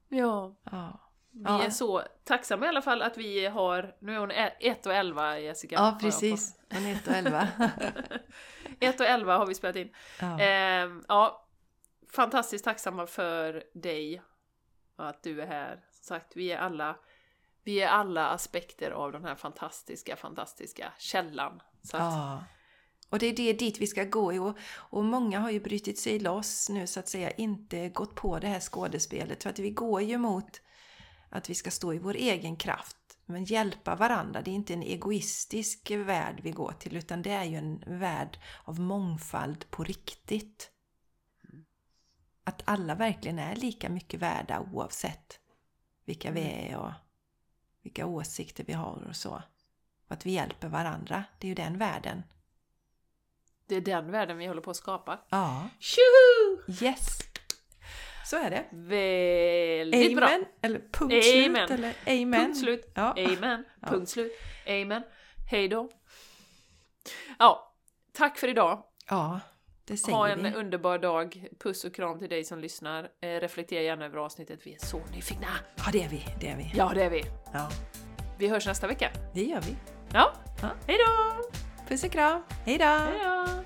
[0.09, 0.55] ja.
[0.71, 1.02] Ja,
[1.35, 1.63] Vi Ja.
[1.63, 5.39] är så tacksamma i alla fall att vi har, nu är hon 1 och 11
[5.39, 5.75] Jessica.
[5.75, 6.59] ja precis.
[6.73, 7.47] Hon är 1 och 11.
[7.57, 7.65] på.
[8.79, 9.89] 1 och 11 har vi spelat in.
[10.19, 10.39] Ja.
[10.39, 11.47] Ehm, ja,
[12.11, 14.21] fantastiskt tacksamma för dig.
[14.95, 15.85] Att du är här.
[15.91, 16.95] Som sagt, vi är alla
[17.65, 21.61] vi är alla aspekter av den här fantastiska, fantastiska källan.
[21.83, 22.43] Så att, Ja.
[23.09, 24.39] Och det är det dit vi ska gå i.
[24.39, 28.39] Och, och många har ju brutit sig loss nu så att säga, inte gått på
[28.39, 29.43] det här skådespelet.
[29.43, 30.61] För att vi går ju mot
[31.37, 32.97] att vi ska stå i vår egen kraft.
[33.25, 34.41] Men hjälpa varandra.
[34.41, 38.39] Det är inte en egoistisk värld vi går till utan det är ju en värld
[38.63, 40.71] av mångfald på riktigt.
[42.43, 45.39] Att alla verkligen är lika mycket värda oavsett
[46.05, 46.91] vilka vi är och
[47.81, 49.43] vilka åsikter vi har och så.
[50.07, 51.23] Och att vi hjälper varandra.
[51.39, 52.23] Det är ju den världen.
[53.67, 55.19] det är den världen vi håller på att skapa.
[55.29, 55.69] Ja.
[55.79, 56.83] Tjoho!
[56.83, 57.32] Yes!
[58.33, 58.63] Så är det.
[58.71, 60.25] Väldigt bra!
[60.25, 60.45] Amen.
[60.61, 61.45] Eller punkt slut.
[61.47, 61.71] Amen.
[61.71, 61.93] Eller
[62.23, 62.45] amen.
[62.45, 62.91] Punkt slut.
[62.95, 63.15] Ja.
[63.17, 63.63] Amen.
[63.89, 64.31] Punkt slut.
[64.67, 65.01] Amen.
[65.51, 65.89] Hej då.
[67.39, 67.73] Ja,
[68.13, 68.83] tack för idag.
[69.09, 69.39] ja,
[69.85, 70.53] det säger Ha en vi.
[70.53, 71.47] underbar dag.
[71.59, 73.03] Puss och kram till dig som lyssnar.
[73.21, 74.59] Eh, reflektera gärna över avsnittet.
[74.63, 75.47] Vi är så nyfikna.
[75.75, 76.25] Ja, det är vi.
[76.41, 76.71] Det är vi.
[76.75, 77.23] Ja, det är vi.
[77.53, 77.69] Ja,
[78.39, 79.09] Vi hörs nästa vecka.
[79.33, 79.75] det gör vi.
[80.13, 80.69] Ja, Ja.
[80.87, 81.41] hej då!
[81.89, 82.41] Puss och kram.
[82.65, 82.85] Hej då!
[82.85, 83.62] Hej då!